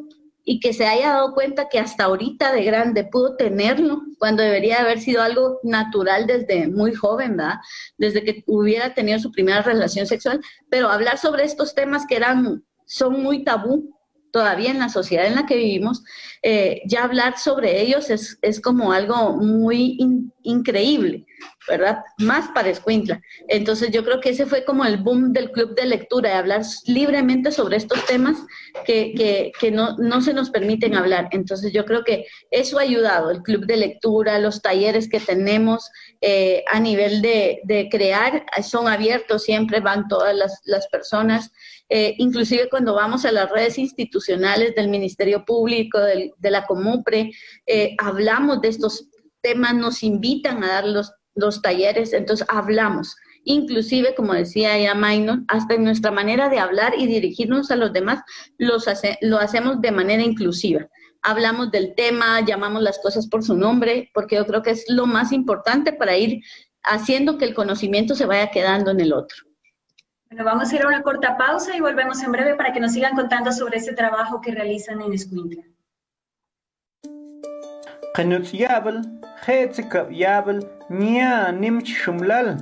[0.43, 4.81] y que se haya dado cuenta que hasta ahorita de grande pudo tenerlo, cuando debería
[4.81, 7.59] haber sido algo natural desde muy joven, ¿verdad?
[7.97, 12.63] Desde que hubiera tenido su primera relación sexual, pero hablar sobre estos temas que eran,
[12.85, 13.97] son muy tabú
[14.31, 16.03] todavía en la sociedad en la que vivimos,
[16.41, 19.97] eh, ya hablar sobre ellos es, es como algo muy
[20.43, 21.25] increíble,
[21.67, 21.99] ¿verdad?
[22.19, 23.21] Más para Escuintla.
[23.47, 26.61] Entonces yo creo que ese fue como el boom del club de lectura, de hablar
[26.85, 28.37] libremente sobre estos temas
[28.85, 31.29] que, que, no, no, se nos permiten hablar.
[31.31, 35.89] Entonces yo creo que eso ha ayudado, el club de lectura, los talleres que tenemos
[36.21, 41.51] eh, a nivel de, de, crear, son abiertos, siempre van todas las, las personas.
[41.89, 47.31] Eh, inclusive cuando vamos a las redes institucionales del Ministerio Público, del, de la Comupre,
[47.67, 49.09] eh, hablamos de estos
[49.43, 53.15] temas, nos invitan a dar los, los talleres, entonces hablamos.
[53.45, 57.91] Inclusive, como decía ya Minor, hasta en nuestra manera de hablar y dirigirnos a los
[57.91, 58.21] demás,
[58.57, 58.85] los
[59.21, 60.87] lo hacemos de manera inclusiva.
[61.21, 65.05] Hablamos del tema, llamamos las cosas por su nombre, porque yo creo que es lo
[65.05, 66.41] más importante para ir
[66.83, 69.37] haciendo que el conocimiento se vaya quedando en el otro.
[70.29, 72.93] Bueno, vamos a ir a una corta pausa y volvemos en breve para que nos
[72.93, 75.63] sigan contando sobre ese trabajo que realizan en Escuintla.
[78.15, 79.01] قنوت يابل
[79.41, 79.77] خيت
[80.11, 82.57] يابل نيا نمت شملل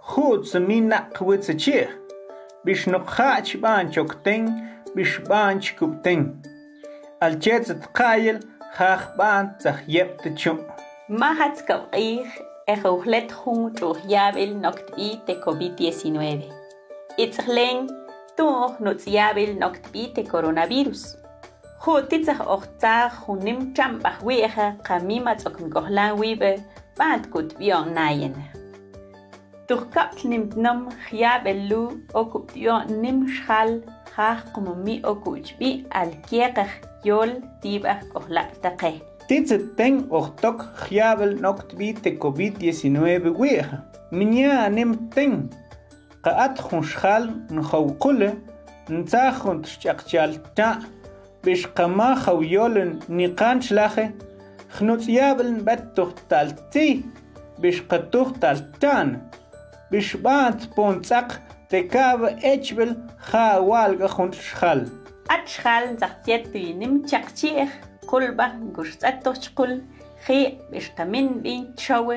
[0.00, 1.88] خوت مين نقوت بیش
[2.64, 4.16] بش نقاش بانشوك
[4.96, 6.42] بیش بانچ بانش كوبتين
[7.22, 8.40] الجيت تقايل
[8.76, 10.58] خاخ بان تخیب تچم
[11.08, 12.28] ما هتكب قيخ
[12.68, 16.42] اخوخلت خون تروح يابل نكتبي تكوبي 19
[17.20, 17.86] اتخلين
[18.36, 21.16] توخ نتيابل نكتبي تکورونا ویروس
[21.78, 26.62] خوتيتسخ أختا خونم جم بخويخ قميمة تكم قهلا ويبه
[26.98, 28.34] بعد كنت بيان ناين
[29.68, 33.82] تركبت نمت نم خياب اللو أكبت يون نم شخال
[34.14, 36.68] خاخ قممي أكوش بي الكيقخ
[37.04, 43.84] يول تيبخ قهلا تقه Tize ten ochtok chiabel nokt bi te COVID-19 weja.
[44.10, 45.50] Minya anem ten.
[46.24, 48.30] Qaat khun shkhal nkhaw qule
[48.88, 50.80] ntsakhunt shchaqchal ta'
[51.44, 54.04] bechkama xawyolen niqan shlache
[54.76, 56.88] xnutziyabeln bettuch talti
[57.62, 59.08] bechkatuch taltan
[59.90, 61.28] bechbat pontzaq
[61.70, 62.20] tekab
[62.52, 62.90] echbel
[63.30, 64.80] xawalga xunt shxal
[65.34, 67.70] atshxal zaxtiyatu yinim chaqchi'ej
[68.10, 68.46] qulba
[68.76, 69.72] gushtzatuchqul
[70.24, 70.40] xi
[70.72, 72.16] bechqamin bin chawe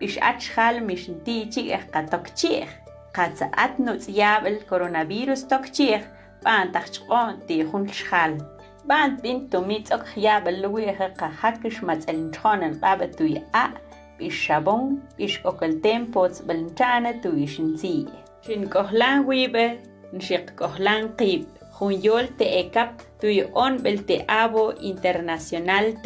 [0.00, 2.70] bich atshxal mishdichi'ej qatokchi'ej
[3.16, 6.02] qatza'at nutziyabel coronavirus tokchi'ej
[6.44, 8.32] b'antajchq'on ti jun shxal
[8.85, 13.67] بعد بنتو ميتك خياب اللوية قحكش متسلنشون بابا توي أ
[14.19, 18.05] بيشابون بيش أكلتين بوتس بلنشانة توي شنسي
[18.47, 19.79] شن كهلان ويبة
[20.13, 22.89] نشيق كهلان قيب خنيول تأكب
[23.21, 26.01] توي أون بالتأبو انترناسيونال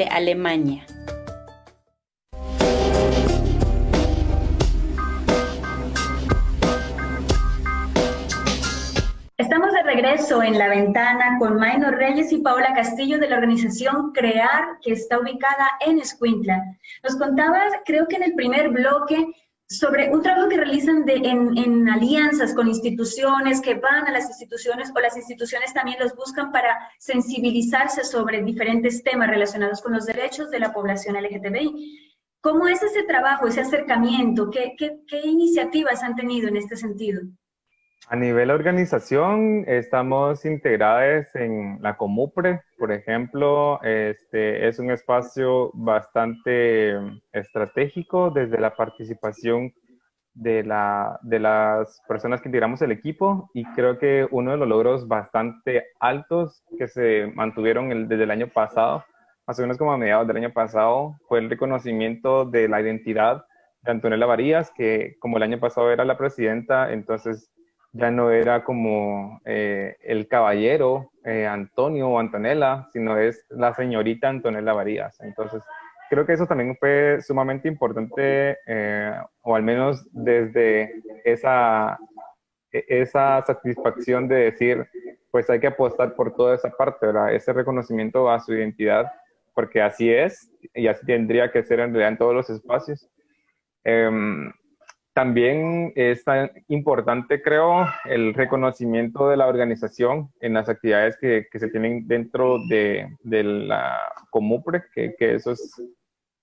[9.38, 14.12] Estamos de regreso en la ventana con Maino Reyes y Paola Castillo de la organización
[14.12, 16.64] Crear, que está ubicada en Escuintla.
[17.04, 19.26] Nos contabas, creo que en el primer bloque,
[19.68, 25.00] sobre un trabajo que realizan en, alianzas con instituciones, que van a las instituciones o
[25.00, 30.60] las instituciones también los buscan para sensibilizarse sobre diferentes temas relacionados con los derechos de
[30.60, 32.16] la población LGTBI.
[32.40, 34.48] ¿Cómo es ese trabajo, ese acercamiento?
[34.50, 37.20] Qué iniciativas han tenido en este sentido?
[38.08, 46.94] A nivel organización, estamos integradas en la Comupre, por ejemplo, este es un espacio bastante
[47.32, 49.72] estratégico desde la participación
[50.34, 54.68] de, la, de las personas que integramos el equipo y creo que uno de los
[54.68, 59.04] logros bastante altos que se mantuvieron desde el año pasado,
[59.48, 63.44] más o menos como a mediados del año pasado, fue el reconocimiento de la identidad
[63.82, 67.50] de Antonella Varías, que como el año pasado era la presidenta, entonces
[67.92, 74.28] ya no era como eh, el caballero eh, Antonio o Antonella, sino es la señorita
[74.28, 75.18] Antonella Varías.
[75.20, 75.62] Entonces,
[76.10, 79.12] creo que eso también fue sumamente importante, eh,
[79.42, 81.98] o al menos desde esa,
[82.72, 84.86] e, esa satisfacción de decir,
[85.30, 87.34] pues hay que apostar por toda esa parte, ¿verdad?
[87.34, 89.10] Ese reconocimiento a su identidad,
[89.54, 93.08] porque así es y así tendría que ser en todos los espacios.
[93.84, 94.52] Em,
[95.16, 96.22] también es
[96.68, 102.58] importante, creo, el reconocimiento de la organización en las actividades que, que se tienen dentro
[102.68, 103.98] de, de la
[104.28, 105.82] Comupre, que, que, eso es,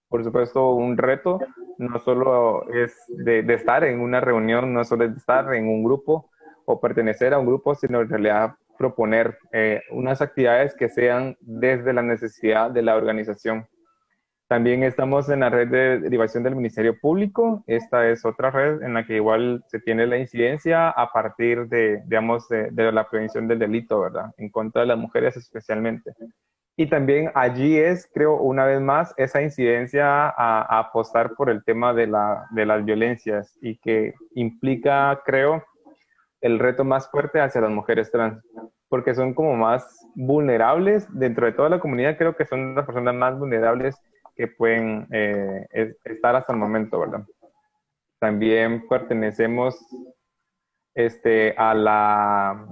[0.10, 1.40] por supuesto, un reto.
[1.78, 5.68] No solo es de, de, estar en una reunión, no solo es de estar en
[5.68, 6.32] un grupo
[6.66, 11.94] o pertenecer a un grupo, sino en realidad proponer eh, unas actividades que sean desde
[11.94, 13.68] la necesidad de la organización.
[14.48, 17.64] También estamos en la red de derivación del Ministerio Público.
[17.66, 22.02] Esta es otra red en la que igual se tiene la incidencia a partir de,
[22.06, 24.32] digamos, de, la prevención del delito, ¿verdad?
[24.38, 26.14] En contra de las mujeres especialmente.
[26.76, 31.94] Y también allí es, creo, una vez más, esa incidencia a, apostar por el tema
[31.94, 35.64] de, la, de las violencias y que implica, creo,
[36.42, 38.44] el reto más fuerte hacia las mujeres trans,
[38.90, 43.16] porque son como más vulnerables dentro de toda la comunidad, creo que son las personas
[43.16, 43.96] más vulnerables
[44.36, 45.68] que pueden eh,
[46.04, 47.26] estar hasta el momento, ¿verdad?
[48.20, 49.78] También pertenecemos
[50.96, 52.68] este, a la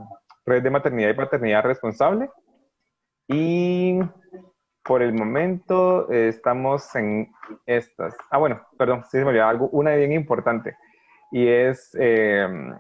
[0.45, 2.29] red de maternidad y paternidad responsable
[3.27, 3.99] y
[4.83, 7.31] por el momento estamos en
[7.65, 8.15] estas.
[8.29, 10.75] Ah, bueno, perdón, sí se me olvidó algo, una bien importante
[11.31, 12.75] y es em,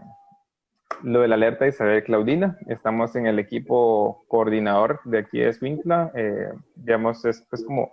[1.03, 2.57] lo de la alerta de Isabel Claudina.
[2.67, 6.11] Estamos en el equipo coordinador de aquí de Swintla.
[6.13, 7.91] Eh, digamos, es pues como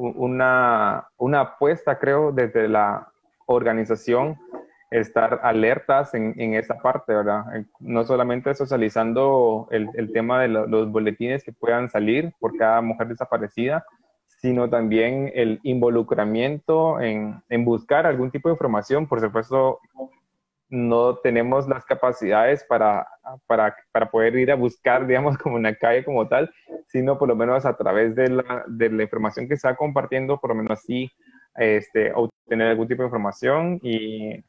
[0.00, 3.08] una, una apuesta, creo, desde la
[3.46, 4.38] organización,
[4.90, 7.44] estar alertas en, en esa parte, ¿verdad?
[7.78, 13.08] No solamente socializando el, el tema de los boletines que puedan salir por cada mujer
[13.08, 13.84] desaparecida,
[14.26, 19.78] sino también el involucramiento en, en buscar algún tipo de información, por supuesto,
[20.70, 23.06] no tenemos las capacidades para,
[23.46, 26.50] para, para, poder ir a buscar, digamos, como una calle como tal,
[26.86, 30.50] sino por lo menos a través de la, de la información que está compartiendo, por
[30.50, 31.10] lo menos sí,
[31.56, 34.42] este, obtener algún tipo de información y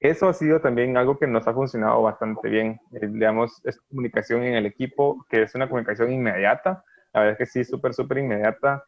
[0.00, 2.80] eso ha sido también algo que nos ha funcionado bastante bien.
[2.92, 7.38] Eh, digamos, es comunicación en el equipo, que es una comunicación inmediata, la verdad es
[7.38, 8.84] que sí, súper, súper inmediata,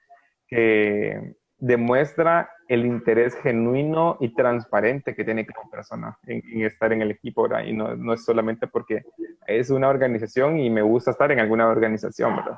[0.47, 7.11] que demuestra el interés genuino y transparente que tiene cada persona en, estar en el
[7.11, 7.64] equipo, ¿verdad?
[7.64, 9.03] Y no, no, es solamente porque
[9.49, 12.57] es una organización y me gusta estar en alguna organización, ¿verdad?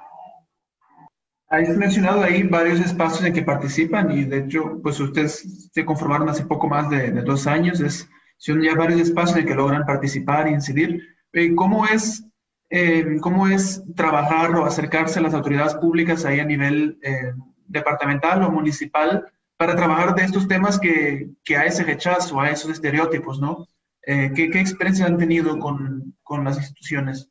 [1.49, 6.29] Has mencionado ahí varios espacios en que participan y de hecho, pues ustedes se conformaron
[6.29, 8.07] hace poco más de, dos años, es,
[8.37, 11.03] son ya varios espacios en que logran participar e incidir.
[11.33, 12.23] Eh, ¿Cómo es,
[12.69, 17.33] eh, ¿Cómo es trabajar o acercarse a las autoridades públicas ahí a nivel eh,
[17.67, 19.27] departamental o municipal
[19.63, 23.69] para trabajar de estos temas que, que a ese rechazo, a esos estereotipos, ¿no?
[24.05, 27.31] Eh, ¿qué, ¿qué, experiencia han tenido con, con, las instituciones?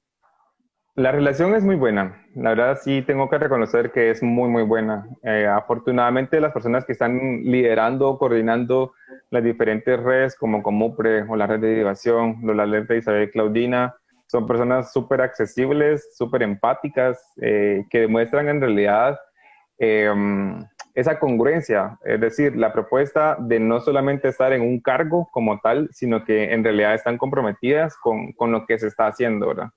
[0.96, 2.26] La relación es muy buena.
[2.36, 5.06] La verdad sí tengo que reconocer que es muy, muy buena.
[5.24, 8.94] Eh, afortunadamente las personas que están liderando, coordinando
[9.30, 13.94] las diferentes redes como Comupre o la red de derivación, la red de Isabel Claudina,
[14.28, 19.20] son personas súper accesibles, súper empáticas, eh, que demuestran en realidad
[20.94, 25.90] esa congruencia, es decir, la propuesta de no solamente estar en un cargo como tal,
[25.92, 29.70] sino que en realidad están comprometidas con, con lo que se está haciendo, ¿verdad?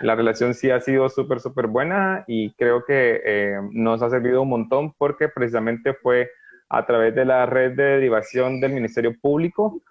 [0.00, 4.42] La relación sí ha sido súper, súper buena y creo que eh, nos ha servido
[4.42, 6.30] un montón porque precisamente fue
[6.68, 9.82] a través de la red de derivación del Ministerio Público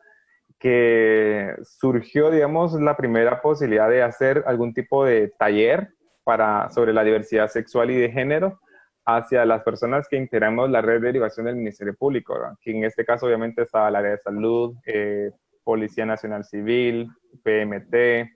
[0.59, 5.89] que surgió, digamos, la primera posibilidad de hacer algún tipo de taller
[6.23, 8.59] para, sobre la diversidad sexual y de género
[9.07, 13.05] hacia las personas que integramos la red de derivación del Ministerio Público, que en este
[13.05, 15.31] caso obviamente estaba el área de salud, eh,
[15.63, 17.09] Policía Nacional Civil,
[17.41, 18.29] PMT,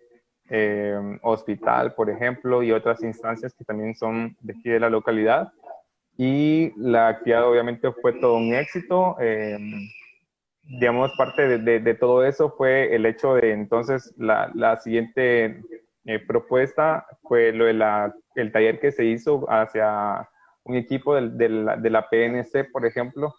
[0.49, 5.51] eh, hospital, por ejemplo, y otras instancias que también son de aquí de la localidad.
[6.17, 9.17] Y la actividad obviamente fue todo un éxito.
[9.19, 9.57] Eh,
[10.63, 15.61] digamos, parte de, todo eso fue el hecho de entonces la, siguiente
[16.27, 20.29] propuesta fue lo de la, el taller que se hizo hacia
[20.63, 23.33] un equipo de, la, de PNC, por ejemplo.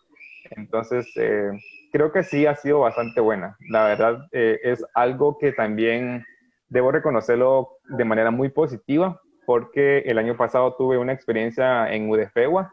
[0.51, 1.51] Entonces, eh,
[1.93, 3.57] creo que sí ha sido bastante buena.
[3.69, 6.25] La verdad, eh, es algo que también
[6.69, 12.73] debo reconocerlo de manera muy positiva, porque el año pasado tuve una experiencia en Udefegua,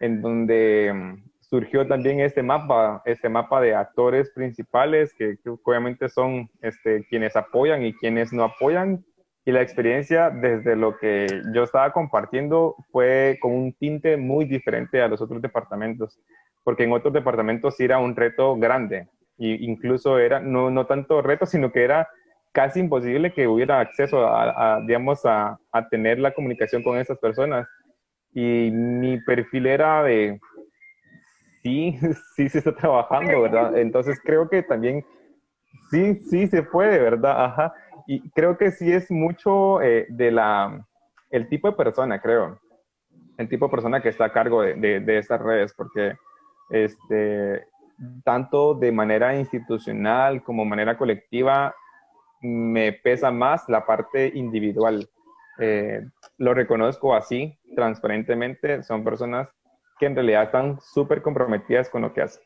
[0.00, 6.08] en donde mm, surgió también este mapa, este mapa de actores principales que, que obviamente
[6.08, 9.04] son este, quienes apoyan y quienes no apoyan
[9.44, 15.00] y la experiencia desde lo que yo estaba compartiendo fue con un tinte muy diferente
[15.00, 16.18] a los otros departamentos,
[16.62, 21.22] porque en otros departamentos sí era un reto grande, e incluso era no, no tanto
[21.22, 22.08] reto, sino que era
[22.52, 27.66] casi imposible que hubiera acceso a, digamos, a, a, tener la comunicación con esas personas.
[28.32, 30.38] Y mi perfil era de,
[31.62, 31.98] sí,
[32.36, 33.78] sí se está trabajando, ¿verdad?
[33.78, 35.04] Entonces creo que también,
[35.90, 37.44] sí, sí se puede, ¿verdad?
[37.44, 37.72] Ajá
[38.12, 40.84] y creo que sí es mucho eh, de la,
[41.30, 42.58] el tipo de persona, creo.
[43.38, 46.16] El tipo de persona que está a cargo de, de, estas redes, porque
[46.70, 47.68] este,
[48.24, 51.72] tanto de manera institucional como manera colectiva,
[52.40, 55.08] me pesa más la parte individual.
[55.60, 56.04] Eh,
[56.36, 59.48] lo reconozco así, transparentemente, son personas
[60.00, 62.42] que en realidad están súper comprometidas con lo que hacen.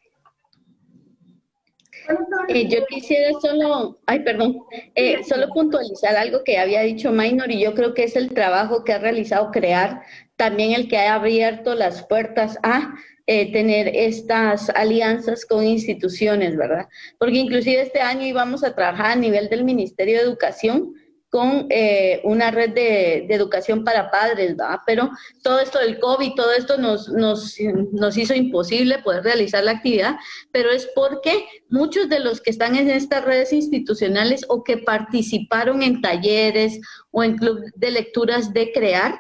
[2.49, 4.59] Eh, yo quisiera solo, ay, perdón,
[4.95, 8.85] eh, solo puntualizar algo que había dicho Maynor y yo creo que es el trabajo
[8.85, 10.03] que ha realizado Crear,
[10.37, 12.95] también el que ha abierto las puertas a
[13.27, 16.89] eh, tener estas alianzas con instituciones, ¿verdad?
[17.19, 20.95] Porque inclusive este año íbamos a trabajar a nivel del Ministerio de Educación
[21.35, 24.79] con eh, una red de, educación para padres, ¿verdad?
[24.87, 25.11] Pero
[25.43, 27.57] todo esto del COVID, todo esto nos, nos,
[27.91, 30.15] nos hizo imposible poder realizar la actividad,
[30.53, 35.83] pero es porque muchos de los que están en estas redes institucionales o que participaron
[35.83, 36.81] en talleres
[37.11, 39.19] o en club de lecturas de crear,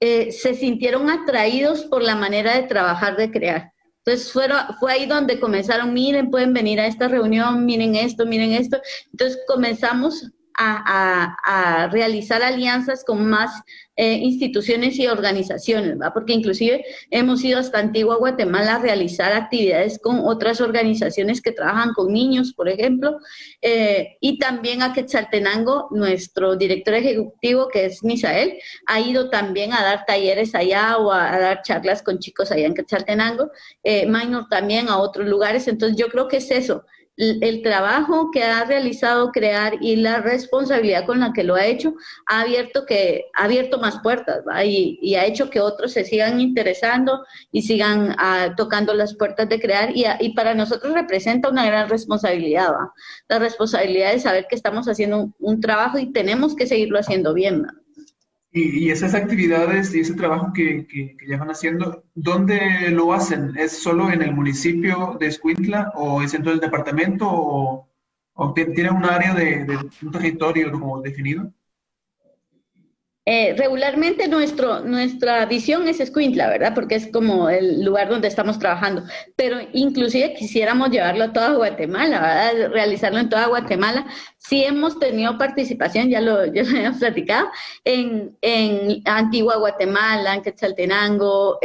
[0.00, 3.72] eh, se sintieron atraídos por la manera de trabajar de crear.
[4.04, 8.52] Entonces fueron, fue ahí donde comenzaron, miren, pueden venir a esta reunión, miren esto, miren
[8.52, 8.78] esto.
[9.12, 13.62] Entonces comenzamos a, realizar alianzas con más
[13.96, 16.12] eh, instituciones y organizaciones, ¿va?
[16.12, 21.92] porque inclusive hemos ido hasta Antigua Guatemala a realizar actividades con otras organizaciones que trabajan
[21.94, 23.18] con niños, por ejemplo,
[23.62, 29.82] eh, y también a Quetzaltenango, nuestro director ejecutivo, que es Misael, ha ido también a
[29.82, 33.50] dar talleres allá o a, dar charlas con chicos allá en Quetzaltenango,
[33.82, 36.84] eh, Minor también a otros lugares, entonces yo creo que es eso,
[37.18, 41.94] el trabajo que ha realizado crear y la responsabilidad con la que lo ha hecho
[42.26, 47.24] ha abierto que ha abierto más puertas y, ha hecho que otros se sigan interesando
[47.50, 51.88] y sigan ah, tocando las puertas de crear y, y, para nosotros representa una gran
[51.88, 52.72] responsabilidad
[53.28, 57.66] la responsabilidad de saber que estamos haciendo un, trabajo y tenemos que seguirlo haciendo bien
[58.58, 63.56] y, esas actividades y ese trabajo que, que, ya van haciendo, ¿dónde lo hacen?
[63.56, 67.88] ¿Es solo en el municipio de Escuintla o es en todo el departamento o,
[68.34, 71.52] o tienen un área de, de un territorio como definido?
[73.30, 76.72] Eh, regularmente nuestro, nuestra visión es Escuintla, ¿verdad?
[76.74, 79.02] Porque es como el lugar donde estamos trabajando.
[79.36, 82.72] Pero inclusive quisiéramos llevarlo a toda Guatemala, ¿verdad?
[82.72, 84.06] Realizarlo en toda Guatemala.
[84.38, 87.50] Sí hemos tenido participación, ya lo, ya lo hemos platicado,
[87.84, 91.58] en, en Antigua Guatemala, en Quetzaltenango,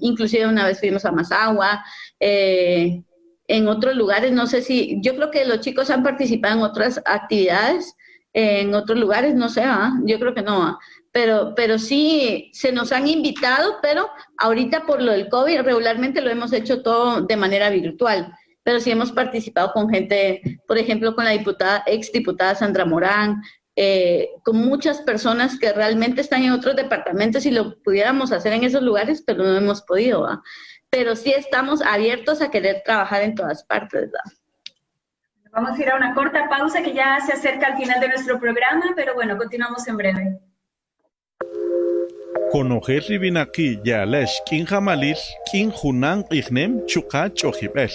[0.00, 1.84] inclusive una vez fuimos a Mazagua,
[2.20, 3.02] eh,
[3.48, 7.02] en otros lugares, no sé si, yo creo que los chicos han participado en otras
[7.04, 7.94] actividades,
[8.32, 9.92] en otros lugares, no sé, ¿ah?
[10.06, 10.78] yo creo que no,
[11.12, 16.30] pero, pero sí se nos han invitado, pero ahorita por lo del COVID regularmente lo
[16.30, 18.34] hemos hecho todo de manera virtual.
[18.64, 23.42] Pero sí hemos participado con gente, por ejemplo, con la diputada, ex diputada Sandra Morán,
[23.76, 28.64] eh, con muchas personas que realmente están en otros departamentos y lo pudiéramos hacer en
[28.64, 30.42] esos lugares, pero no hemos podido.
[30.88, 34.10] Pero sí estamos abiertos a querer trabajar en todas partes.
[35.50, 38.38] Vamos a ir a una corta pausa que ya se acerca al final de nuestro
[38.40, 40.51] programa, pero bueno, continuamos en breve.
[42.52, 45.18] Conocer ribinaki yalash kin jamalir
[45.50, 47.92] kin junan ignem chuka chohibel.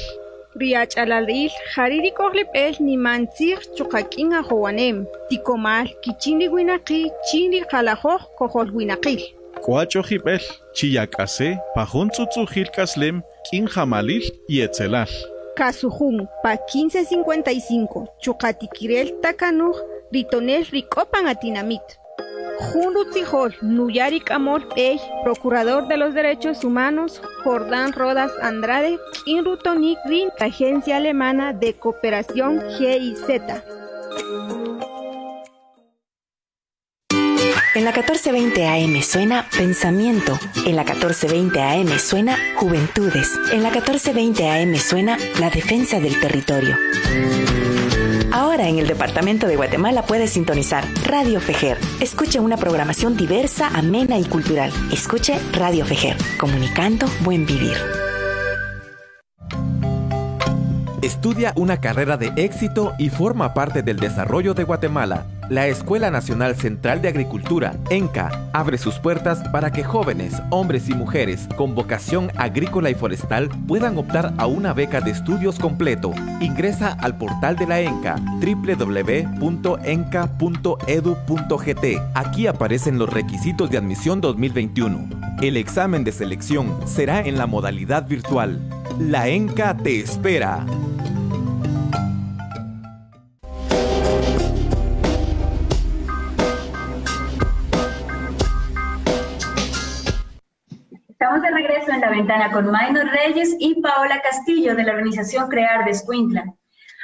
[0.59, 1.29] Riachalal
[1.75, 5.05] hariri kohlipel ni mantzir chukakin a joanem.
[5.29, 9.21] Tikomal kichini winaki chini kalajoj kohol winakil.
[9.61, 10.41] Cuachojipel,
[10.73, 15.09] Chiyacase, Pajuntzutzujilcaslem, Kinjamalil y Etzelal.
[15.55, 19.75] Kasujun, pa 1555, Chucatiquirel Tacanuj,
[20.13, 21.97] Ritonel Ricopan Atinamit.
[22.59, 30.97] Junrutzijol, Nuyarik Amor Pey, Procurador de los Derechos Humanos, Jordán Rodas Andrade, Inrutonik Rin, Agencia
[30.97, 33.27] Alemana de Cooperación GIZ.
[37.77, 40.39] En la 1420 AM suena Pensamiento.
[40.65, 43.39] En la 1420 AM suena Juventudes.
[43.51, 46.75] En la 1420 AM suena La Defensa del Territorio.
[48.31, 51.77] Ahora en el Departamento de Guatemala puedes sintonizar Radio Fejer.
[52.01, 54.71] Escuche una programación diversa, amena y cultural.
[54.91, 57.77] Escuche Radio Fejer, comunicando buen vivir.
[61.01, 65.25] Estudia una carrera de éxito y forma parte del desarrollo de Guatemala.
[65.49, 70.93] La Escuela Nacional Central de Agricultura, ENCA, abre sus puertas para que jóvenes, hombres y
[70.93, 76.11] mujeres con vocación agrícola y forestal puedan optar a una beca de estudios completo.
[76.41, 79.41] Ingresa al portal de la ENCA, www.enca.edu.gt.
[82.13, 85.07] Aquí aparecen los requisitos de admisión 2021.
[85.41, 88.59] El examen de selección será en la modalidad virtual.
[88.99, 90.65] La ENCA te espera.
[102.17, 106.45] Ventana con Maynor Reyes y Paola Castillo de la organización Crear de Escuintla.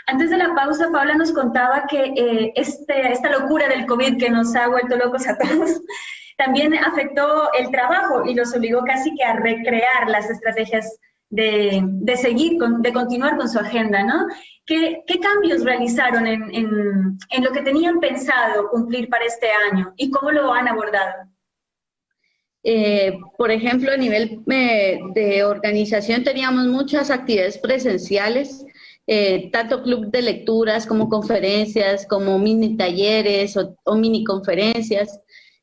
[0.08, 4.30] Antes de la pausa, Paola nos contaba que eh, este, esta locura del COVID que
[4.30, 5.82] nos ha vuelto locos a todos
[6.38, 10.98] también afectó el trabajo y los obligó casi que a recrear las estrategias
[11.30, 14.28] de, de seguir, con, de continuar con su agenda, ¿no?
[14.66, 19.94] ¿Qué, qué cambios realizaron en, en, en lo que tenían pensado cumplir para este año
[19.96, 21.33] y cómo lo han abordado?
[22.64, 28.66] Eh, por ejemplo, a nivel eh, de organización teníamos muchas actividades presenciales,
[29.06, 35.20] eh, tanto club de lecturas como conferencias, como mini talleres o, mini conferencias,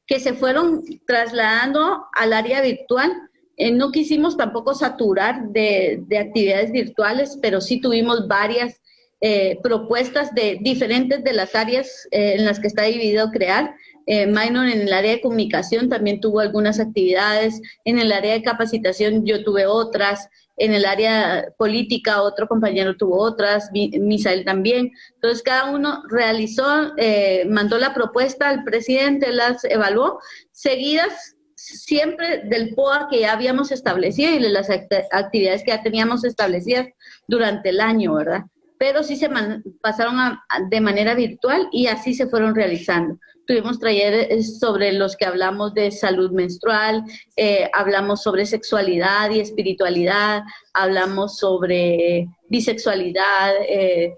[0.06, 3.10] que se fueron trasladando al área virtual.
[3.56, 8.78] Eh, no quisimos tampoco saturar de, de, actividades virtuales, pero sí tuvimos varias
[9.22, 13.74] eh, propuestas de diferentes de las áreas en las que está dividido CREAR
[14.12, 18.42] eh, Minor en el área de comunicación también tuvo algunas actividades, en el área de
[18.42, 24.90] capacitación yo tuve otras, en el área política otro compañero tuvo otras, Misael también.
[25.14, 30.18] Entonces cada uno realizó, eh, mandó la propuesta al presidente, las evaluó,
[30.50, 36.24] seguidas siempre del POA que ya habíamos establecido y de las actividades que ya teníamos
[36.24, 36.88] establecidas
[37.28, 38.42] durante el año, ¿verdad?
[38.80, 39.30] Pero sí se
[39.80, 40.16] pasaron
[40.70, 43.16] de manera virtual y así se fueron realizando
[43.50, 47.02] tuvimos talleres sobre los que hablamos de salud menstrual,
[47.34, 53.54] eh, hablamos sobre sexualidad y espiritualidad, hablamos sobre bisexualidad.
[53.68, 54.14] Eh,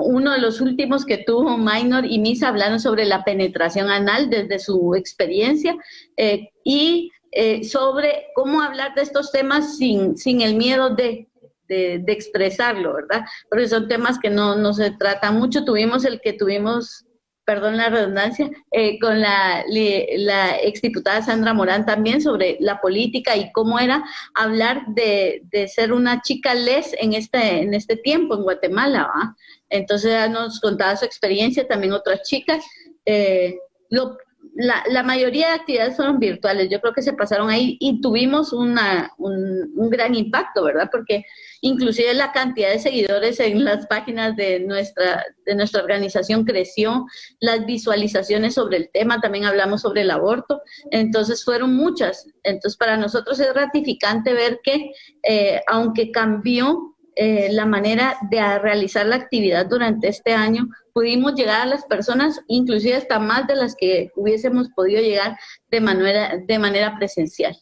[0.00, 4.58] uno de los últimos que tuvo Minor y Misa hablaron sobre la penetración anal desde
[4.58, 5.76] su experiencia
[6.16, 11.28] eh, y eh, sobre cómo hablar de estos temas sin, sin el miedo de,
[11.72, 13.24] de, expresarlo, ¿verdad?
[13.48, 15.64] Porque son temas que no, no se tratan mucho.
[15.64, 17.06] Tuvimos el que tuvimos
[17.44, 23.50] perdón la redundancia, eh, con la, la exdiputada Sandra Morán también sobre la política y
[23.52, 24.04] cómo era
[24.34, 29.04] hablar de, de ser una chica les en este, en este tiempo en Guatemala.
[29.04, 29.36] ¿va?
[29.70, 32.64] Entonces nos contaba su experiencia, también otras chicas.
[33.06, 33.56] Eh,
[33.90, 34.16] lo,
[34.54, 38.52] la, la, mayoría de actividades fueron virtuales, yo creo que se pasaron ahí y tuvimos
[38.52, 40.88] una, un, un gran impacto, ¿verdad?
[40.92, 41.24] Porque
[41.62, 47.06] inclusive la cantidad de seguidores en las páginas de nuestra, de nuestra organización creció,
[47.40, 50.60] las visualizaciones sobre el tema, también hablamos sobre el aborto,
[50.90, 52.26] entonces fueron muchas.
[52.42, 54.90] Entonces para nosotros es gratificante ver que
[55.22, 61.62] eh, aunque cambió eh, la manera de realizar la actividad durante este año, pudimos llegar
[61.62, 65.38] a las personas, inclusive hasta más de las que hubiésemos podido llegar
[65.70, 67.56] de manera, de manera presencial.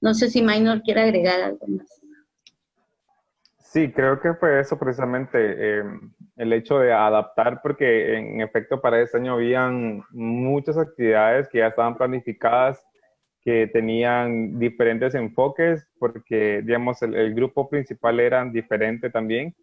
[0.00, 1.99] No sé si Minor quiere agregar algo más.
[3.72, 5.84] Sí, creo que fue eso precisamente, eh,
[6.36, 11.68] el hecho de adaptar, porque en efecto para este año habían muchas actividades que ya
[11.68, 12.84] estaban planificadas,
[13.42, 19.54] que tenían diferentes enfoques, porque digamos el, el grupo principal era diferente también,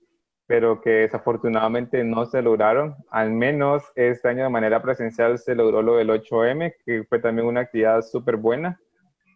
[0.46, 2.96] pero que desafortunadamente no se lograron.
[3.10, 7.46] Al menos este año de manera presencial se logró lo del 8M, que fue también
[7.46, 8.80] una actividad súper buena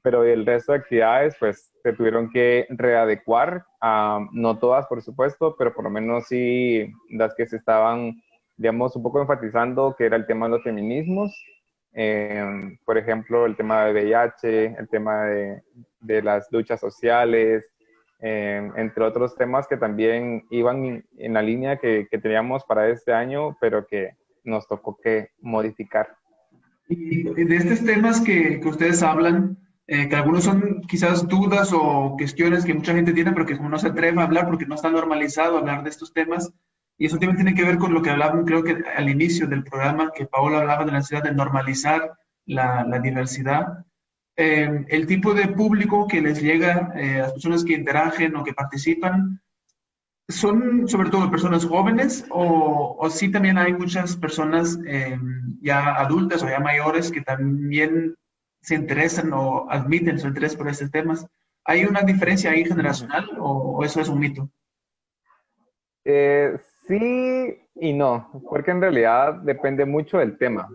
[0.02, 5.56] pero el resto de actividades pues se tuvieron que readecuar, uh, no todas por supuesto,
[5.58, 8.22] pero por lo menos sí las que se estaban,
[8.58, 11.34] digamos, un poco enfatizando, que era el tema de los feminismos,
[11.94, 15.62] Em, por ejemplo, el tema de VIH, el tema de,
[16.00, 17.66] de las luchas sociales,
[18.20, 23.12] em, entre otros temas que también iban en la línea que, que, teníamos para este
[23.12, 24.12] año, pero que
[24.44, 26.16] nos tocó que modificar.
[26.88, 29.58] Y de estos temas que, que ustedes hablan,
[29.94, 33.78] eh, que algunos son quizás dudas o cuestiones que mucha gente tiene, pero que no
[33.78, 36.50] se atreve a hablar porque no está normalizado hablar de estos temas,
[36.98, 39.66] y eso también tiene que ver con lo que hablaban, creo que al inicio del
[39.66, 42.14] programa, que Paola hablaba de la necesidad de normalizar
[42.46, 43.86] la, la diversidad.
[44.38, 48.54] Eh, el tipo de público que les llega, eh, las personas que interagen o que
[48.54, 49.42] participan,
[50.30, 55.20] son sobre todo personas jóvenes o, o sí también hay muchas personas eh,
[55.62, 58.16] ya adultas o ya mayores que también
[58.62, 61.26] se interesan o admiten su interés por estos temas.
[61.66, 64.50] ¿Hay una diferencia ahí generacional o, eso es un mito?
[66.06, 66.58] Eh,
[66.88, 70.68] Sí y no, porque en realidad depende mucho del tema.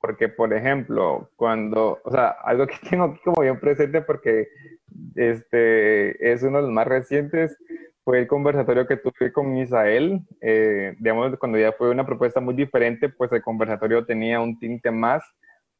[0.00, 4.48] Porque, por ejemplo, cuando, o sea, algo que tengo aquí como bien presente porque
[5.14, 7.58] este es uno de los más recientes,
[8.04, 10.20] fue el conversatorio que tuve con Misael.
[10.40, 14.90] Eh, digamos, cuando ya fue una propuesta muy diferente, pues el conversatorio tenía un tinte
[14.90, 15.24] más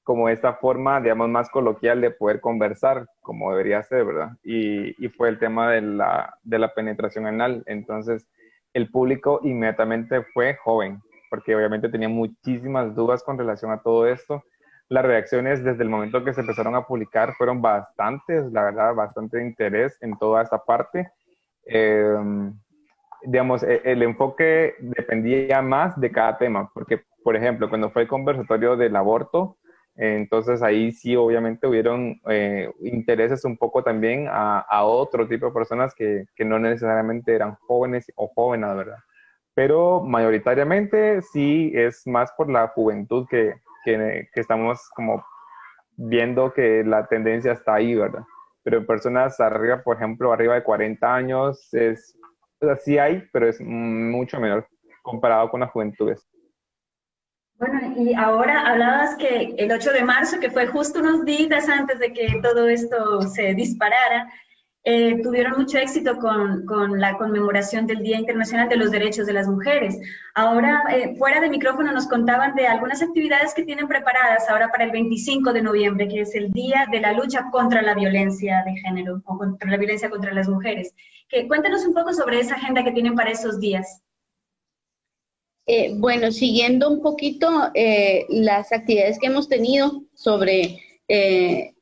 [0.07, 4.30] como esta forma, digamos, más coloquial de poder conversar, como debería ser, ¿verdad?
[4.44, 7.64] Y, y fue el tema de la, de la penetración anal.
[7.66, 8.24] Entonces,
[8.72, 14.44] el público inmediatamente fue joven, porque obviamente tenía muchísimas dudas con relación a todo esto.
[14.88, 19.42] Las reacciones desde el momento que se empezaron a publicar fueron bastantes, la verdad, bastante
[19.42, 21.11] interés en toda esta parte.
[21.64, 22.54] Em,
[23.24, 28.09] digamos, e, el enfoque dependía más de cada tema, porque, por ejemplo, cuando fue el
[28.09, 29.57] conversatorio del aborto,
[29.97, 35.53] entonces ahí sí, obviamente, hubieron eh, intereses un poco también a, a, otro tipo de
[35.53, 38.99] personas que, que, no necesariamente eran jóvenes o jóvenes, ¿verdad?
[39.55, 45.24] Pero mayoritariamente sí es más por la juventud que, que, que estamos como
[45.97, 48.24] viendo que la tendencia está ahí, ¿verdad?
[48.62, 52.18] Pero personas arriba, por ejemplo, arriba de 40 años, es,
[52.61, 54.66] o sea, sí hay, pero es mucho menor
[55.03, 56.26] comparado con las juventudes.
[57.59, 61.98] Bueno, y ahora hablabas que el 8 de marzo, que fue justo unos días antes
[61.98, 64.30] de que todo esto se disparara,
[64.88, 69.48] eh, tuvieron mucho éxito con, la conmemoración del Día Internacional de los Derechos de las
[69.48, 69.98] Mujeres.
[70.34, 74.84] Ahora, eh, fuera de micrófono, nos contaban de algunas actividades que tienen preparadas ahora para
[74.84, 78.76] el 25 de noviembre, que es el Día de la Lucha contra la Violencia de
[78.76, 80.94] Género o contra la violencia contra las mujeres.
[81.28, 84.02] Que, cuéntanos un poco sobre esa agenda que tienen para esos días.
[85.68, 91.74] Eh, bueno, siguiendo un poquito eh, las actividades que hemos tenido sobre eh,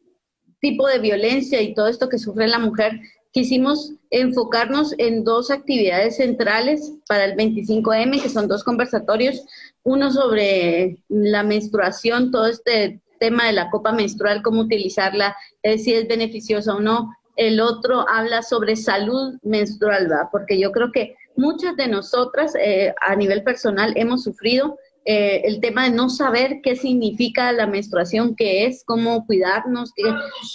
[0.61, 2.99] tipo de violencia y todo esto que sufre la mujer,
[3.31, 9.45] quisimos enfocarnos en dos actividades centrales para el 25M, que son dos conversatorios,
[9.83, 15.37] uno sobre la menstruación, todo este tema de la copa menstrual, cómo utilizarla,
[15.77, 17.11] si es beneficiosa o no.
[17.37, 20.29] El otro habla sobre salud menstrual, ¿verdad?
[20.31, 25.61] Porque yo creo que muchas de nosotras eh, a nivel personal hemos sufrido eh, el
[25.61, 29.93] tema de no saber qué significa la menstruación, qué es, cómo cuidarnos,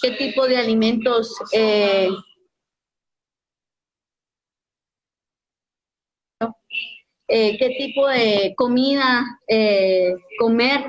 [0.01, 2.09] qué, tipo de alimentos eh,
[7.27, 10.84] eh, qué tipo de comida eh, comer,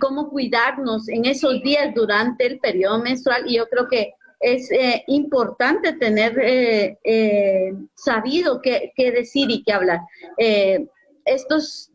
[0.00, 3.44] cómo cuidarnos en esos días durante el periodo menstrual.
[3.46, 4.14] Y yo creo que
[4.44, 10.00] es eh, importante tener eh, eh, sabido qué, qué, decir y qué hablar.
[11.24, 11.90] estos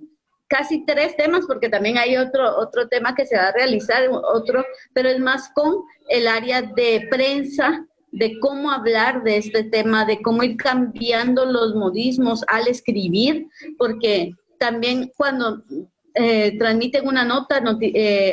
[0.47, 4.65] casi tres temas, porque también hay otro, otro tema que se va a realizar, otro,
[4.93, 10.19] pero es más con el área de prensa, de cómo hablar de este tema, de
[10.23, 13.45] cómo ir cambiando los modismos al escribir,
[13.77, 15.61] porque también cuando
[16.57, 17.61] transmiten una nota,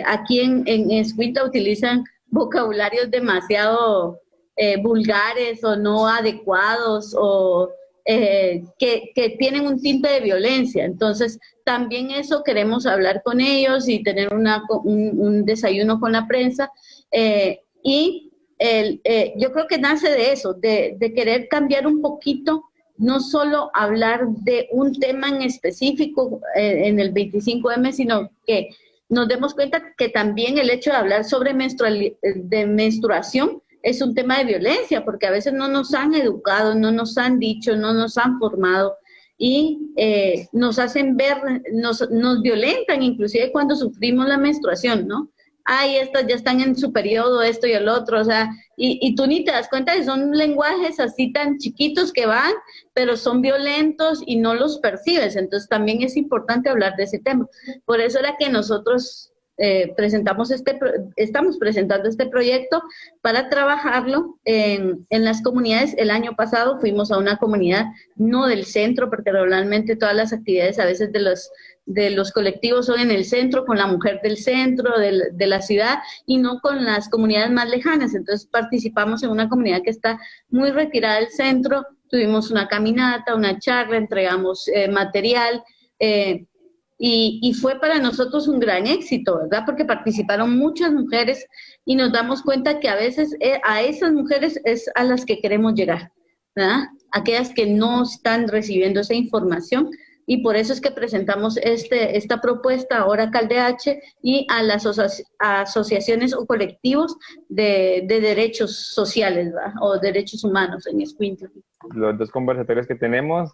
[0.06, 2.02] aquí en, en Escuinta utilizan
[2.36, 4.20] vocabularios demasiado
[4.56, 7.70] eh, vulgares o no adecuados o
[8.08, 10.84] eh, que, tienen un tinte de violencia.
[10.84, 16.28] Entonces, también eso queremos hablar con ellos y tener una, un, un, desayuno con la
[16.28, 16.70] prensa.
[17.10, 22.00] Eh, y el, eh, yo creo que nace de eso, de, de querer cambiar un
[22.00, 22.62] poquito
[22.96, 28.70] no solo hablar de un tema en específico en el 25M, sino que
[29.08, 34.38] nos demos cuenta que también el hecho de hablar sobre de menstruación es un tema
[34.38, 38.18] de violencia, porque a veces no nos han educado, no nos han dicho, no nos
[38.18, 38.96] han formado
[39.38, 41.36] y eh, nos hacen ver,
[41.72, 45.30] nos, nos violentan inclusive cuando sufrimos la menstruación, ¿no?
[45.66, 49.14] Ay, estas ya están en su periodo, esto y el otro, o sea, y, y,
[49.14, 52.52] tú ni te das cuenta que son lenguajes así tan chiquitos que van,
[52.94, 57.46] pero son violentos y no los percibes, entonces también es importante hablar de ese tema.
[57.84, 60.78] Por eso era que nosotros eh, presentamos este,
[61.16, 62.82] estamos presentando este proyecto
[63.22, 65.94] para trabajarlo en, en, las comunidades.
[65.96, 67.86] El año pasado fuimos a una comunidad,
[68.16, 71.50] no del centro, porque normalmente todas las actividades a veces de los,
[71.86, 75.62] de los colectivos son en el centro, con la mujer del centro, de, de la
[75.62, 78.14] ciudad, y no con las comunidades más lejanas.
[78.14, 80.18] Entonces participamos en una comunidad que está
[80.50, 85.62] muy retirada del centro, tuvimos una caminata, una charla, entregamos eh, material.
[85.98, 86.44] Eh,
[86.98, 89.64] y, fue para nosotros un gran éxito, ¿verdad?
[89.66, 91.46] Porque participaron muchas mujeres
[91.84, 95.40] y nos damos cuenta que a veces eh, a esas mujeres es a las que
[95.40, 96.10] queremos llegar,
[96.54, 96.84] ¿verdad?
[97.12, 99.90] Aquellas que no están recibiendo esa información
[100.26, 104.86] y por eso es que presentamos este, esta propuesta ahora CalDH y a las
[105.38, 107.16] asociaciones o colectivos
[107.48, 109.74] de, derechos sociales ¿verdad?
[109.80, 111.48] o derechos humanos en Escuintla.
[111.94, 113.52] Los dos conversatorios que tenemos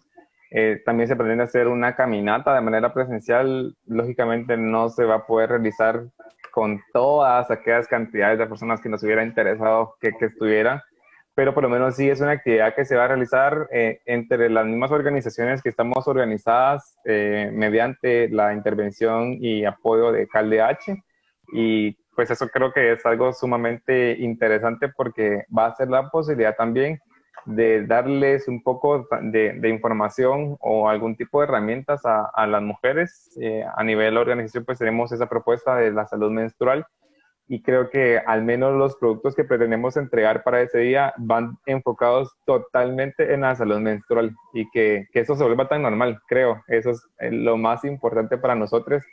[0.55, 3.75] eh, también se pretende hacer una caminata de manera presencial.
[3.87, 6.03] Lógicamente no se va a poder realizar
[6.51, 10.79] con todas aquellas cantidades de personas que nos hubiera interesado que, que estuvieran,
[11.33, 14.47] pero por lo menos sí es una actividad que se va a realizar eh, entre
[14.51, 21.01] las mismas organizaciones que estamos organizadas eh, mediante la intervención y apoyo de CalDH.
[21.51, 26.55] Y pues eso creo que es algo sumamente interesante porque va a ser la posibilidad
[26.55, 26.99] también
[27.45, 33.37] de darles un poco de, información o algún tipo de herramientas a, las mujeres.
[33.41, 36.85] Eh, a nivel organización, pues tenemos esa propuesta de la salud menstrual
[37.47, 42.33] y creo que al menos los productos que pretendemos entregar para ese día van enfocados
[42.45, 46.63] totalmente en la salud menstrual y que, que eso se vuelva tan normal, creo.
[46.67, 49.03] Eso es eh, lo más importante para nosotros.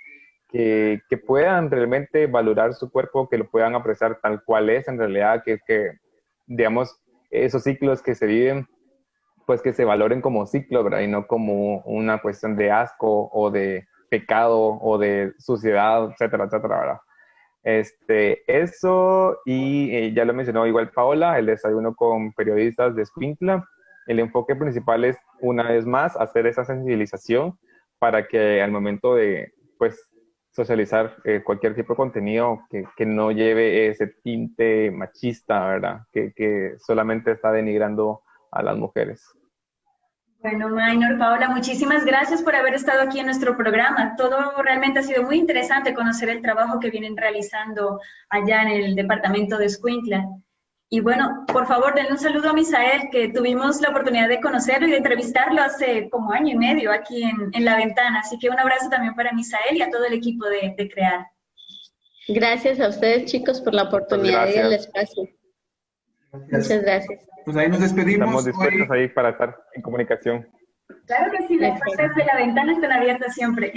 [0.48, 4.98] Que, que, puedan realmente valorar su cuerpo, que lo puedan apreciar tal cual es en
[4.98, 5.92] realidad, que, que
[6.46, 7.00] digamos,
[7.30, 8.68] esos ciclos que se viven,
[9.46, 11.00] pues que se valoren como ciclo, ¿verdad?
[11.00, 16.80] Y no como una cuestión de asco o de pecado o de suciedad, etcétera, etcétera,
[16.80, 17.00] ¿verdad?
[17.62, 23.68] Este, eso, y eh, ya lo mencionó igual Paola, el desayuno con periodistas de Squinkla.
[24.06, 27.58] El enfoque principal es, una vez más, hacer esa sensibilización
[27.98, 30.09] para que al momento de, pues,
[30.50, 36.00] socializar eh, cualquier tipo de contenido que, que, no lleve ese tinte machista, ¿verdad?
[36.12, 39.24] Que, que, solamente está denigrando a las mujeres.
[40.42, 44.16] Bueno, Maynor, Paola, muchísimas gracias por haber estado aquí en nuestro programa.
[44.16, 48.94] Todo realmente ha sido muy interesante conocer el trabajo que vienen realizando allá en el
[48.94, 50.26] departamento de Escuintla.
[50.92, 54.88] Y bueno, por favor, denle un saludo a Misael, que tuvimos la oportunidad de conocerlo
[54.88, 58.18] y de entrevistarlo hace como año y medio aquí en, en La Ventana.
[58.18, 61.26] Así que un abrazo también para Misael y a todo el equipo de, de Crear.
[62.26, 65.28] Gracias a ustedes, chicos, por la oportunidad y el espacio.
[66.32, 67.24] Muchas gracias.
[67.44, 68.28] Pues ahí nos despedimos.
[68.28, 70.48] Estamos dispuestos ahí para estar en comunicación.
[71.06, 73.72] Claro que sí, las puertas de La Ventana están abiertas siempre.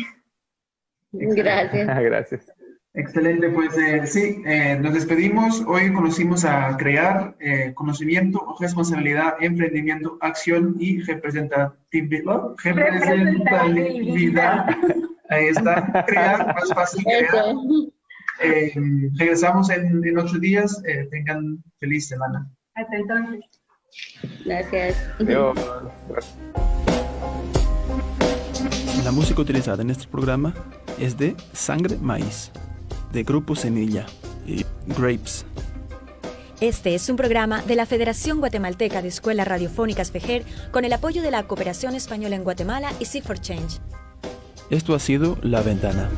[1.11, 1.87] Gracias.
[2.01, 2.51] gracias.
[2.95, 5.63] Excelente, pues eh, sí, eh, nos despedimos.
[5.65, 12.53] Hoy conocimos a crear eh, conocimiento, responsabilidad, emprendimiento, acción y representatividad.
[12.63, 14.67] Representatividad.
[15.29, 17.55] Ahí está, crear, más fácil crear.
[19.17, 20.79] regresamos en, en, ocho días.
[21.09, 22.47] tengan feliz semana.
[22.75, 23.43] Hasta entonces.
[24.45, 25.03] Gracias.
[29.03, 30.53] La música utilizada en este programa
[30.99, 32.51] es de Sangre Maíz
[33.13, 34.05] de Grupo Semilla
[34.45, 35.45] y Grapes.
[36.59, 41.21] Este es un programa de la Federación Guatemalteca de Escuelas Radiofónicas FEJER con el apoyo
[41.21, 43.79] de la Cooperación Española en Guatemala y Sea for Change.
[44.69, 46.09] Esto ha sido La Ventana.